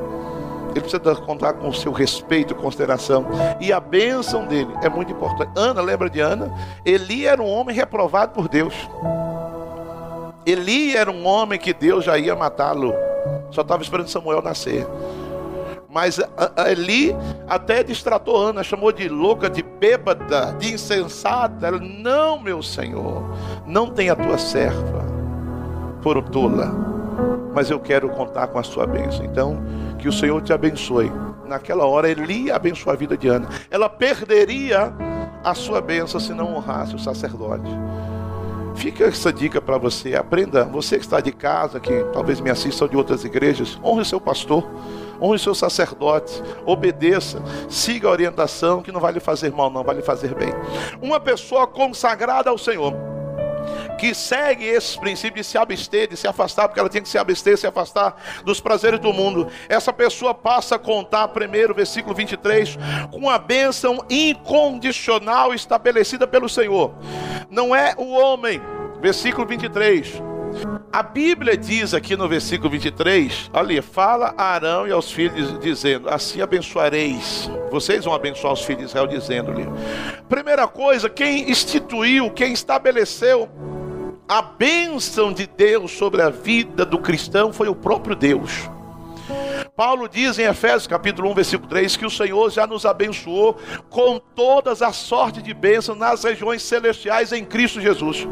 [0.71, 3.25] Ele precisa contar com o seu respeito e consideração.
[3.59, 5.51] E a bênção dele é muito importante.
[5.55, 6.53] Ana, lembra de Ana?
[6.85, 8.73] Eli era um homem reprovado por Deus.
[10.45, 12.93] Eli era um homem que Deus já ia matá-lo.
[13.51, 14.87] Só estava esperando Samuel nascer.
[15.91, 16.19] Mas
[16.69, 17.13] Eli
[17.49, 21.67] até distratou Ana, chamou de louca, de bêbada, de insensata.
[21.67, 23.25] Ela, não, meu senhor,
[23.67, 25.05] não tem a tua serva
[26.01, 26.71] por tola,
[27.53, 29.25] mas eu quero contar com a sua bênção.
[29.25, 29.61] Então,
[29.99, 31.11] que o Senhor te abençoe.
[31.45, 33.49] Naquela hora, Eli abençoou a vida de Ana.
[33.69, 34.93] Ela perderia
[35.43, 37.69] a sua bênção se não honrasse o sacerdote.
[38.75, 40.15] Fica essa dica para você.
[40.15, 44.19] Aprenda, você que está de casa, que talvez me assista de outras igrejas, honre seu
[44.19, 44.65] pastor,
[45.21, 49.95] honre seu sacerdote, obedeça, siga a orientação que não vai lhe fazer mal, não vai
[49.95, 50.49] lhe fazer bem.
[51.01, 52.93] Uma pessoa consagrada ao Senhor
[53.97, 57.19] que segue esses princípios de se abster, de se afastar, porque ela tem que se
[57.19, 59.47] abster, se afastar dos prazeres do mundo.
[59.69, 62.77] Essa pessoa passa a contar, primeiro, versículo 23,
[63.11, 66.93] com a bênção incondicional estabelecida pelo Senhor.
[67.49, 68.59] Não é o homem,
[68.99, 70.30] versículo 23.
[70.91, 76.09] A Bíblia diz aqui no versículo 23, ali, fala a Arão e aos filhos, dizendo:
[76.09, 77.49] Assim abençoareis.
[77.71, 79.65] Vocês vão abençoar os filhos de Israel, dizendo-lhe.
[80.27, 83.49] Primeira coisa, quem instituiu, quem estabeleceu
[84.27, 88.69] a bênção de Deus sobre a vida do cristão foi o próprio Deus.
[89.75, 93.57] Paulo diz em Efésios capítulo 1, versículo 3, que o Senhor já nos abençoou
[93.89, 98.27] com todas as sortes de bênção nas regiões celestiais em Cristo Jesus.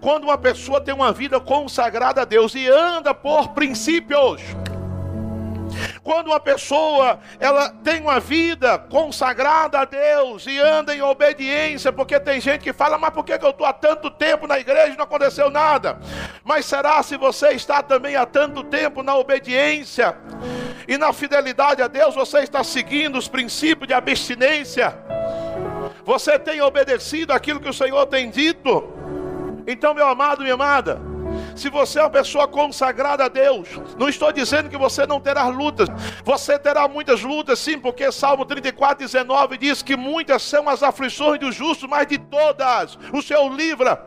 [0.00, 4.40] Quando uma pessoa tem uma vida consagrada a Deus e anda por princípios,
[6.02, 12.18] quando uma pessoa ela tem uma vida consagrada a Deus e anda em obediência, porque
[12.18, 14.96] tem gente que fala, mas por que eu estou há tanto tempo na igreja e
[14.96, 15.98] não aconteceu nada?
[16.44, 20.16] Mas será se você está também há tanto tempo na obediência
[20.86, 24.96] e na fidelidade a Deus, você está seguindo os princípios de abstinência?
[26.04, 28.98] Você tem obedecido aquilo que o Senhor tem dito?
[29.70, 30.98] Então, meu amado, minha amada,
[31.54, 35.46] se você é uma pessoa consagrada a Deus, não estou dizendo que você não terá
[35.48, 35.90] lutas,
[36.24, 41.38] você terá muitas lutas, sim, porque Salmo 34, 19 diz que muitas são as aflições
[41.38, 44.02] dos justos, mas de todas o Senhor livra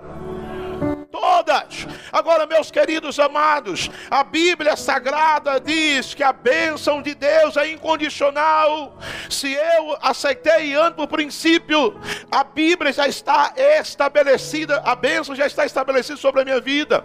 [1.11, 1.85] todas.
[2.11, 8.97] Agora, meus queridos amados, a Bíblia Sagrada diz que a bênção de Deus é incondicional.
[9.29, 11.99] Se eu aceitei e ando por princípio,
[12.31, 17.03] a Bíblia já está estabelecida, a bênção já está estabelecida sobre a minha vida.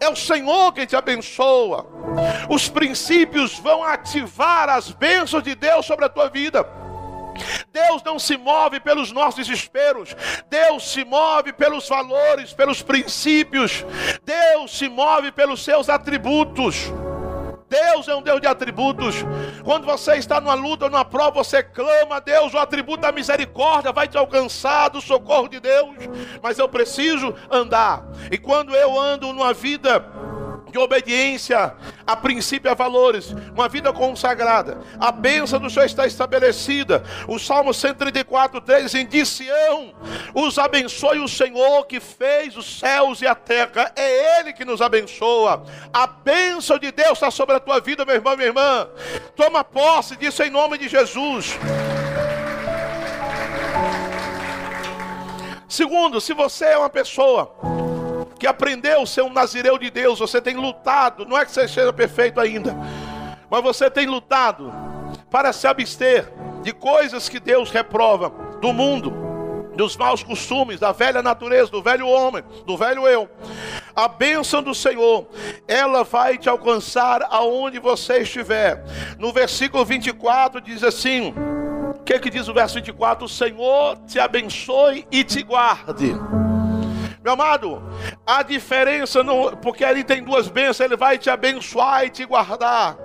[0.00, 1.86] É o Senhor quem te abençoa.
[2.48, 6.79] Os princípios vão ativar as bênçãos de Deus sobre a tua vida.
[7.72, 10.16] Deus não se move pelos nossos desesperos,
[10.48, 13.84] Deus se move pelos valores, pelos princípios,
[14.24, 16.92] Deus se move pelos seus atributos.
[17.70, 19.14] Deus é um Deus de atributos.
[19.64, 23.92] Quando você está numa luta, numa prova, você clama a Deus, o atributo da misericórdia
[23.92, 25.94] vai te alcançar do socorro de Deus.
[26.42, 28.04] Mas eu preciso andar.
[28.28, 30.04] E quando eu ando numa vida
[30.70, 31.74] de obediência
[32.06, 34.78] a princípio e a valores, uma vida consagrada.
[34.98, 37.02] A bênção do Senhor está estabelecida.
[37.28, 39.94] O Salmo 134, 3 em de Sião,
[40.34, 43.92] os abençoe o Senhor que fez os céus e a terra.
[43.96, 45.64] É Ele que nos abençoa.
[45.92, 48.88] A bênção de Deus está sobre a tua vida, meu irmão, minha irmã.
[49.36, 51.58] Toma posse disso em nome de Jesus.
[55.68, 57.54] Segundo, se você é uma pessoa
[58.40, 61.68] que aprendeu a ser um nazireu de Deus, você tem lutado, não é que você
[61.68, 62.74] seja perfeito ainda,
[63.50, 64.72] mas você tem lutado
[65.30, 66.26] para se abster
[66.62, 69.12] de coisas que Deus reprova do mundo,
[69.76, 73.28] dos maus costumes, da velha natureza, do velho homem, do velho eu.
[73.94, 75.28] A bênção do Senhor,
[75.68, 78.82] ela vai te alcançar aonde você estiver.
[79.18, 81.34] No versículo 24 diz assim:
[81.94, 83.26] o que, que diz o verso 24?
[83.26, 86.14] O Senhor te abençoe e te guarde.
[87.22, 87.82] Meu amado,
[88.26, 92.96] a diferença, no, porque ali tem duas bênçãos, ele vai te abençoar e te guardar.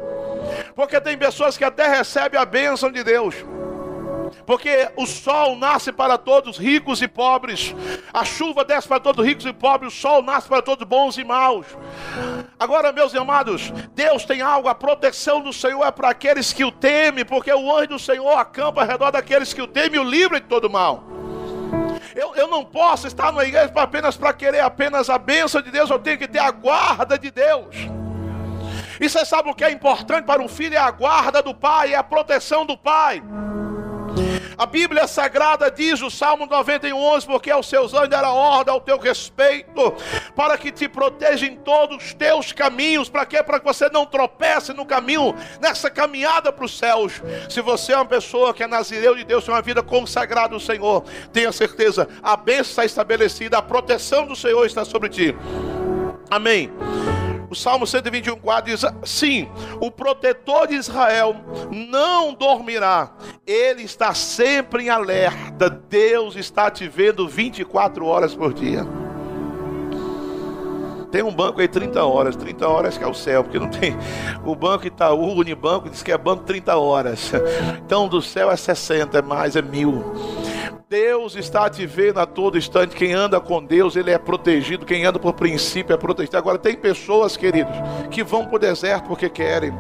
[0.74, 3.36] Porque tem pessoas que até recebem a bênção de Deus.
[4.46, 7.76] Porque o sol nasce para todos, ricos e pobres.
[8.14, 9.94] A chuva desce para todos, ricos e pobres.
[9.94, 11.66] O sol nasce para todos, bons e maus.
[12.60, 14.68] Agora, meus amados, Deus tem algo.
[14.68, 17.26] A proteção do Senhor é para aqueles que o temem.
[17.26, 20.40] Porque o anjo do Senhor acampa ao redor daqueles que o temem e o livra
[20.40, 21.15] de todo mal.
[22.16, 25.90] Eu, eu não posso estar na igreja apenas para querer apenas a bênção de Deus,
[25.90, 27.76] eu tenho que ter a guarda de Deus.
[29.02, 30.76] E você sabe o que é importante para um filho?
[30.76, 33.22] É a guarda do pai, é a proteção do pai.
[34.58, 38.80] A Bíblia Sagrada diz, o Salmo 91, 11, porque aos seus anjos era ordem ao
[38.80, 39.94] teu respeito,
[40.36, 43.10] para que te proteja em todos os teus caminhos.
[43.10, 43.44] Para quê?
[43.44, 47.22] Para que você não tropece no caminho, nessa caminhada para os céus.
[47.50, 50.60] Se você é uma pessoa que é nazireu de Deus, tem uma vida consagrada ao
[50.60, 51.04] Senhor,
[51.34, 55.36] tenha certeza, a bênção está estabelecida, a proteção do Senhor está sobre ti.
[56.30, 56.72] Amém.
[57.56, 59.48] O Salmo 121, 4 diz: Sim,
[59.80, 61.38] o protetor de Israel
[61.72, 63.14] não dormirá,
[63.48, 65.70] ele está sempre em alerta.
[65.70, 68.86] Deus está te vendo 24 horas por dia.
[71.16, 73.96] Tem um banco aí 30 horas, 30 horas que é o céu, porque não tem.
[74.44, 77.32] O banco Itaú, o Unibanco, diz que é banco 30 horas.
[77.86, 80.04] Então do céu é 60, é mais, é mil.
[80.90, 82.98] Deus está te vendo a todo instante.
[82.98, 84.86] Quem anda com Deus, ele é protegido.
[84.86, 86.38] Quem anda por princípio é protegido.
[86.38, 87.74] Agora, tem pessoas, queridos,
[88.12, 89.74] que vão para o deserto porque querem,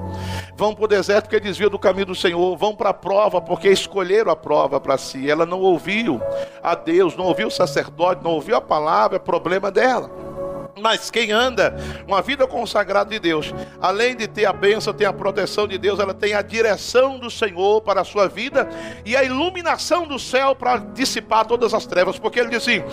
[0.56, 3.68] vão para o deserto porque desviam do caminho do Senhor, vão para a prova porque
[3.68, 5.30] escolheram a prova para si.
[5.30, 6.22] Ela não ouviu
[6.64, 10.35] a Deus, não ouviu o sacerdote, não ouviu a palavra, é problema dela.
[10.80, 11.76] Mas quem anda
[12.07, 15.99] uma vida consagrada de Deus, além de ter a bênção, tem a proteção de Deus,
[15.99, 18.67] ela tem a direção do Senhor para a sua vida
[19.05, 22.19] e a iluminação do céu para dissipar todas as trevas.
[22.19, 22.84] Porque ele diz assim,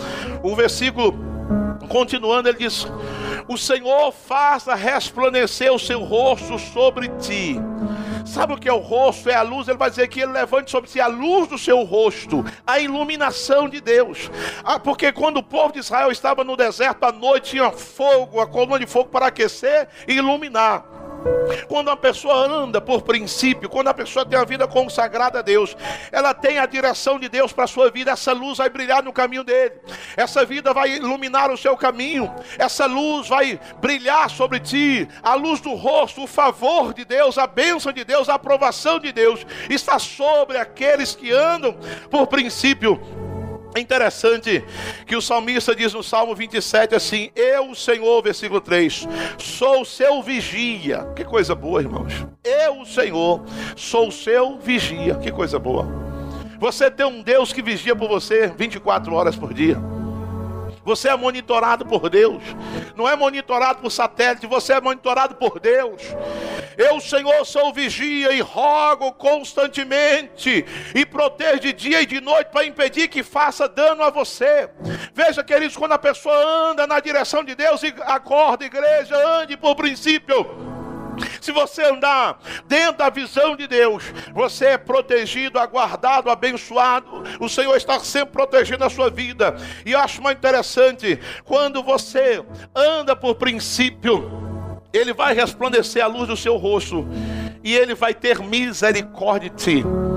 [0.41, 1.13] o versículo
[1.87, 2.87] continuando, ele diz:
[3.47, 7.59] O Senhor faça resplandecer o seu rosto sobre ti
[8.25, 9.29] Sabe o que é o rosto?
[9.29, 9.67] É a luz.
[9.67, 13.67] Ele vai dizer que ele levante sobre si a luz do seu rosto, a iluminação
[13.67, 14.31] de Deus.
[14.63, 18.47] Ah, porque quando o povo de Israel estava no deserto à noite, tinha fogo, a
[18.47, 21.02] coluna de fogo para aquecer e iluminar.
[21.67, 25.75] Quando a pessoa anda por princípio, quando a pessoa tem a vida consagrada a Deus,
[26.11, 29.13] ela tem a direção de Deus para a sua vida, essa luz vai brilhar no
[29.13, 29.75] caminho dele,
[30.15, 35.59] essa vida vai iluminar o seu caminho, essa luz vai brilhar sobre ti, a luz
[35.61, 39.99] do rosto, o favor de Deus, a bênção de Deus, a aprovação de Deus está
[39.99, 41.77] sobre aqueles que andam
[42.09, 42.99] por princípio
[43.75, 44.63] é interessante
[45.05, 49.07] que o salmista diz no Salmo 27 assim: Eu, Senhor, versículo 3,
[49.37, 51.07] sou seu vigia.
[51.15, 52.25] Que coisa boa, irmãos.
[52.43, 53.43] Eu, Senhor,
[53.75, 55.15] sou o seu vigia.
[55.15, 55.87] Que coisa boa.
[56.59, 59.77] Você tem um Deus que vigia por você 24 horas por dia.
[60.83, 62.43] Você é monitorado por Deus.
[62.95, 66.01] Não é monitorado por satélite, você é monitorado por Deus.
[66.77, 72.65] Eu, Senhor, sou vigia e rogo constantemente e protejo de dia e de noite para
[72.65, 74.69] impedir que faça dano a você.
[75.13, 76.35] Veja, queridos, quando a pessoa
[76.71, 80.72] anda na direção de Deus e acorda, igreja, ande por princípio.
[81.41, 84.03] Se você andar dentro da visão de Deus,
[84.33, 87.23] você é protegido, aguardado, abençoado.
[87.39, 89.55] O Senhor está sempre protegendo a sua vida.
[89.85, 92.43] E eu acho mais interessante quando você
[92.75, 94.31] anda por princípio.
[94.91, 97.07] Ele vai resplandecer a luz do seu rosto
[97.63, 100.12] e ele vai ter misericórdia de ti.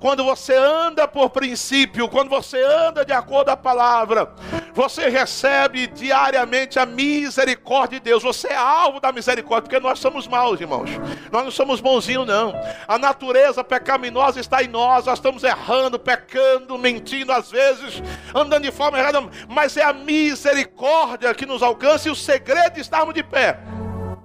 [0.00, 4.32] Quando você anda por princípio, quando você anda de acordo com a palavra,
[4.72, 8.22] Você recebe diariamente a misericórdia de Deus.
[8.22, 10.90] Você é alvo da misericórdia, porque nós somos maus, irmãos.
[11.30, 12.54] Nós não somos bonzinhos, não.
[12.88, 15.06] A natureza pecaminosa está em nós.
[15.06, 18.02] Nós estamos errando, pecando, mentindo às vezes,
[18.34, 19.22] andando de forma errada.
[19.48, 23.58] Mas é a misericórdia que nos alcança e o segredo de estarmos de pé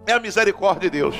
[0.07, 1.15] é a misericórdia de Deus.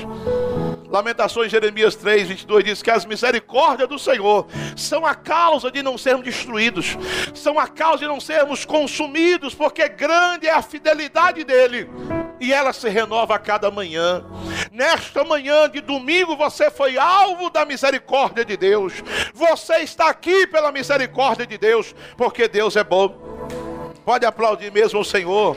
[0.88, 5.98] Lamentações, Jeremias 3, 22 diz que as misericórdias do Senhor são a causa de não
[5.98, 6.96] sermos destruídos,
[7.34, 11.88] são a causa de não sermos consumidos, porque grande é a fidelidade dele
[12.40, 14.24] e ela se renova a cada manhã.
[14.70, 18.94] Nesta manhã de domingo você foi alvo da misericórdia de Deus,
[19.34, 23.08] você está aqui pela misericórdia de Deus, porque Deus é bom.
[24.04, 25.56] Pode aplaudir mesmo o Senhor.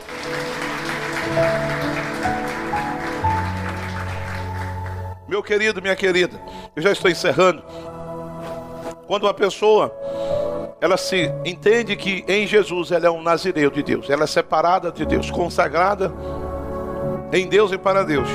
[5.29, 6.41] Meu querido, minha querida,
[6.75, 7.61] eu já estou encerrando.
[9.05, 9.95] Quando uma pessoa
[10.81, 14.91] ela se entende que em Jesus ela é um nazireu de Deus, ela é separada
[14.91, 16.11] de Deus, consagrada
[17.31, 18.27] em Deus e para Deus.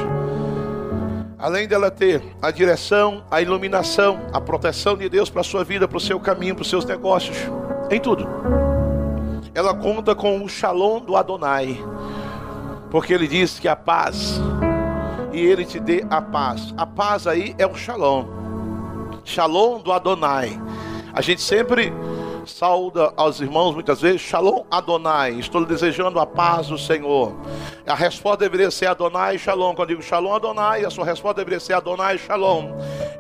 [1.37, 5.89] Além dela ter a direção, a iluminação, a proteção de Deus para a sua vida,
[5.89, 7.37] para o seu caminho, para os seus negócios,
[7.91, 8.25] em tudo.
[9.53, 11.77] Ela conta com o shalom do Adonai,
[12.89, 14.41] porque ele diz que a paz
[15.35, 16.73] e ele te dê a paz.
[16.77, 18.25] A paz aí é o shalom.
[19.25, 20.61] Shalom do Adonai.
[21.13, 21.93] A gente sempre
[22.47, 27.35] sauda aos irmãos muitas vezes, Shalom Adonai, estou desejando a paz do Senhor.
[27.87, 29.75] A resposta deveria ser Adonai Shalom.
[29.75, 32.73] Quando eu digo Shalom Adonai, a sua resposta deveria ser Adonai Shalom.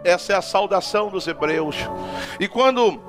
[0.05, 1.77] Essa é a saudação dos hebreus.
[2.39, 3.01] E quando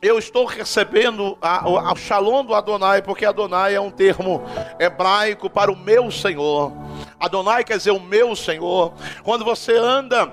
[0.00, 4.42] eu estou recebendo a, Shalom do Adonai, porque Adonai é um termo
[4.78, 6.72] hebraico para o meu Senhor.
[7.18, 8.92] Adonai quer dizer o meu Senhor.
[9.24, 10.32] Quando você anda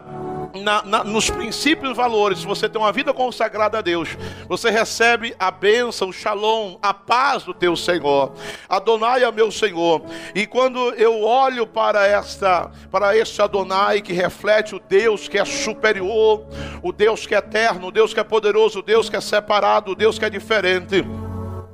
[0.53, 4.17] na, na, nos princípios e valores, se você tem uma vida consagrada a Deus,
[4.47, 8.33] você recebe a bênção, o shalom, a paz do teu Senhor.
[8.67, 10.01] Adonai é meu Senhor.
[10.33, 15.45] E quando eu olho para esta, para este Adonai que reflete o Deus que é
[15.45, 16.45] superior,
[16.81, 19.91] o Deus que é eterno, o Deus que é poderoso, o Deus que é separado,
[19.91, 21.05] o Deus que é diferente.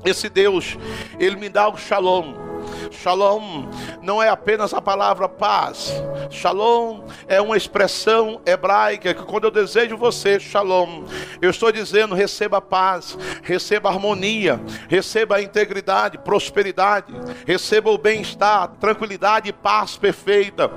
[0.03, 0.77] Esse Deus,
[1.19, 2.50] ele me dá o shalom
[2.91, 3.65] Shalom
[4.01, 5.91] não é apenas a palavra paz.
[6.29, 11.05] Shalom é uma expressão hebraica que quando eu desejo você, shalom,
[11.41, 17.13] eu estou dizendo receba paz, receba harmonia, receba integridade, prosperidade,
[17.45, 20.69] receba o bem-estar, tranquilidade e paz perfeita.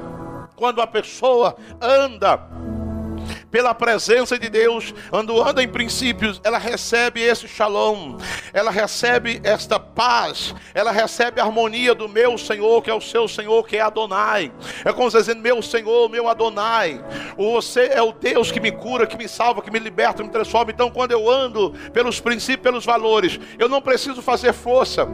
[0.57, 2.41] Quando a pessoa anda
[3.55, 8.19] pela presença de Deus, ando anda em princípios, ela recebe esse shalom,
[8.53, 13.29] ela recebe esta paz, ela recebe a harmonia do meu Senhor, que é o seu
[13.29, 14.51] Senhor, que é Adonai.
[14.85, 17.01] É como você dizendo, meu Senhor, meu Adonai.
[17.37, 20.73] Você é o Deus que me cura, que me salva, que me liberta, me transforma.
[20.73, 25.07] Então, quando eu ando pelos princípios, pelos valores, eu não preciso fazer força.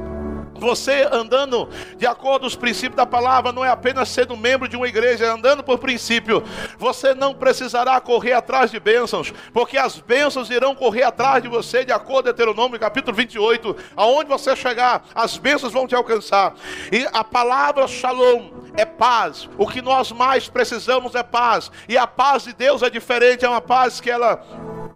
[0.60, 4.76] Você andando de acordo com os princípios da palavra, não é apenas sendo membro de
[4.76, 6.44] uma igreja, é andando por princípio.
[6.78, 11.84] Você não precisará correr atrás de bênçãos, porque as bênçãos irão correr atrás de você,
[11.84, 13.74] de acordo com Deuteronômio capítulo 28.
[13.96, 16.54] Aonde você chegar, as bênçãos vão te alcançar.
[16.92, 19.48] E a palavra shalom é paz.
[19.56, 21.70] O que nós mais precisamos é paz.
[21.88, 24.44] E a paz de Deus é diferente, é uma paz que ela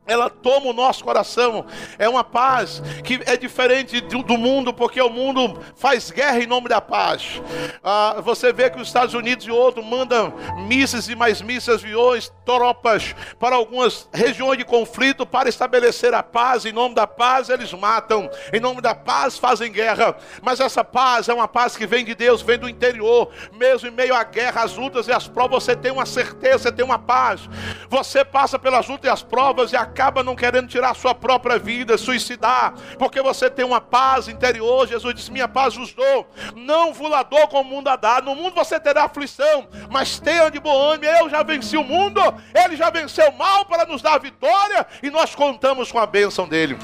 [0.06, 1.66] ela toma o nosso coração.
[1.98, 6.46] É uma paz que é diferente do, do mundo, porque o mundo faz guerra em
[6.46, 7.40] nome da paz.
[7.82, 10.34] Ah, você vê que os Estados Unidos e outros mandam
[10.66, 16.64] mísseis e mais mísseis, aviões, tropas para algumas regiões de conflito para estabelecer a paz.
[16.64, 20.16] Em nome da paz eles matam, em nome da paz fazem guerra.
[20.42, 23.30] Mas essa paz é uma paz que vem de Deus, vem do interior.
[23.52, 26.72] Mesmo em meio à guerra, às lutas e às provas, você tem uma certeza, você
[26.72, 27.48] tem uma paz.
[27.88, 31.14] Você passa pelas lutas e as provas e a acaba não querendo tirar a sua
[31.14, 34.88] própria vida, suicidar, porque você tem uma paz interior.
[34.88, 38.20] Jesus disse: Minha paz vos dou, não vos la dou como o mundo a dar.
[38.20, 41.04] No mundo você terá aflição, mas tenha de bom ânimo.
[41.04, 42.20] Eu já venci o mundo,
[42.52, 46.06] ele já venceu o mal para nos dar a vitória e nós contamos com a
[46.06, 46.76] bênção dele.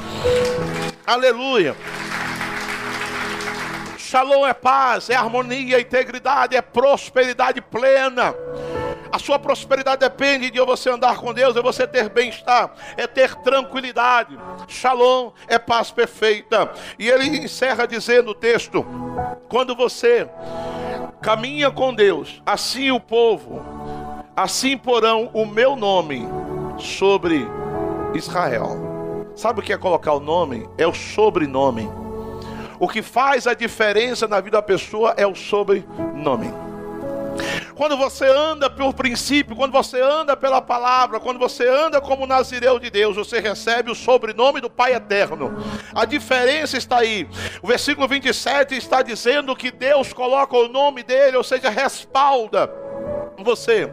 [1.05, 1.77] Aleluia.
[3.99, 8.35] Shalom é paz, é harmonia, é integridade, é prosperidade plena.
[9.13, 13.35] A sua prosperidade depende de você andar com Deus, é você ter bem-estar, é ter
[13.37, 14.39] tranquilidade.
[14.69, 16.71] Shalom é paz perfeita.
[16.99, 18.87] E ele encerra dizendo o texto:
[19.49, 20.29] quando você
[21.21, 23.61] caminha com Deus, assim o povo,
[24.37, 26.29] assim porão o meu nome
[26.79, 27.47] sobre
[28.15, 28.91] Israel.
[29.35, 30.69] Sabe o que é colocar o nome?
[30.79, 31.91] É o sobrenome.
[32.79, 36.70] O que faz a diferença na vida da pessoa é o sobrenome.
[37.81, 42.79] Quando você anda pelo princípio, quando você anda pela palavra, quando você anda como Nazireu
[42.79, 45.57] de Deus, você recebe o sobrenome do Pai Eterno.
[45.95, 47.27] A diferença está aí.
[47.63, 52.71] O versículo 27 está dizendo que Deus coloca o nome dele, ou seja, respalda
[53.39, 53.91] você.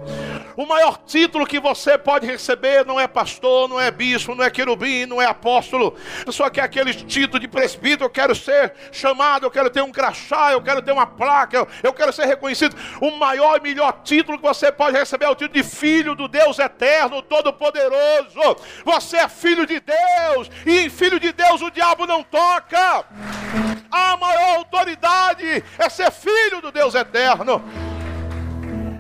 [0.58, 4.50] O maior título que você pode receber não é pastor, não é bispo, não é
[4.50, 5.96] querubim, não é apóstolo.
[6.30, 9.92] Só que é aquele título de presbítero, eu quero ser chamado, eu quero ter um
[9.92, 12.76] crachá, eu quero ter uma placa, eu, eu quero ser reconhecido.
[13.00, 16.28] O maior e melhor título que você pode receber é o título de filho do
[16.28, 18.58] Deus eterno, todo-poderoso.
[18.84, 23.06] Você é filho de Deus, e em filho de Deus o diabo não toca.
[23.92, 27.87] A maior autoridade é ser filho do Deus eterno.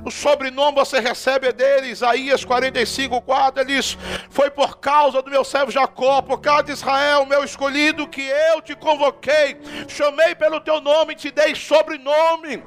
[0.07, 3.97] O sobrenome você recebe dele, Isaías 45, 4, ele diz:
[4.29, 8.61] Foi por causa do meu servo Jacó, por causa de Israel, meu escolhido, que eu
[8.61, 12.63] te convoquei, chamei pelo teu nome e te dei sobrenome.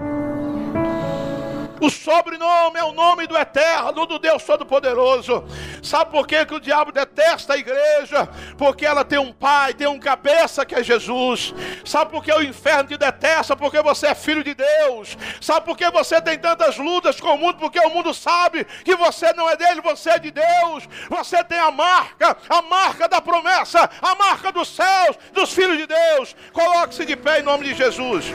[1.81, 5.45] O sobrenome é o nome do Eterno, do Deus Todo-Poderoso.
[5.83, 8.28] Sabe por que, que o diabo detesta a igreja?
[8.59, 11.55] Porque ela tem um pai, tem um cabeça que é Jesus.
[11.85, 13.57] Sabe por que o inferno te detesta?
[13.57, 15.16] Porque você é filho de Deus.
[15.41, 17.59] Sabe por que você tem tantas lutas com o mundo?
[17.59, 20.87] Porque o mundo sabe que você não é dele, você é de Deus.
[21.09, 25.87] Você tem a marca, a marca da promessa, a marca dos céus, dos filhos de
[25.87, 26.37] Deus.
[26.53, 28.26] Coloque-se de pé em nome de Jesus.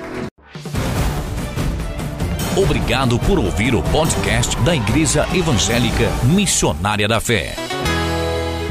[2.55, 7.53] Obrigado por ouvir o podcast da Igreja Evangélica Missionária da Fé.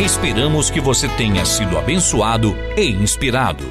[0.00, 3.62] Esperamos que você tenha sido abençoado e inspirado.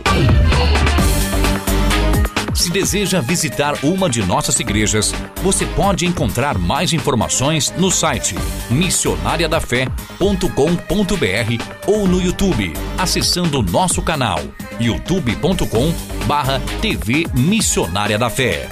[2.53, 5.11] Se deseja visitar uma de nossas igrejas,
[5.41, 8.35] você pode encontrar mais informações no site
[8.69, 14.41] missionariadafé.com.br ou no YouTube, acessando o nosso canal
[14.79, 18.69] youtube.com/tv Missionária da Fé.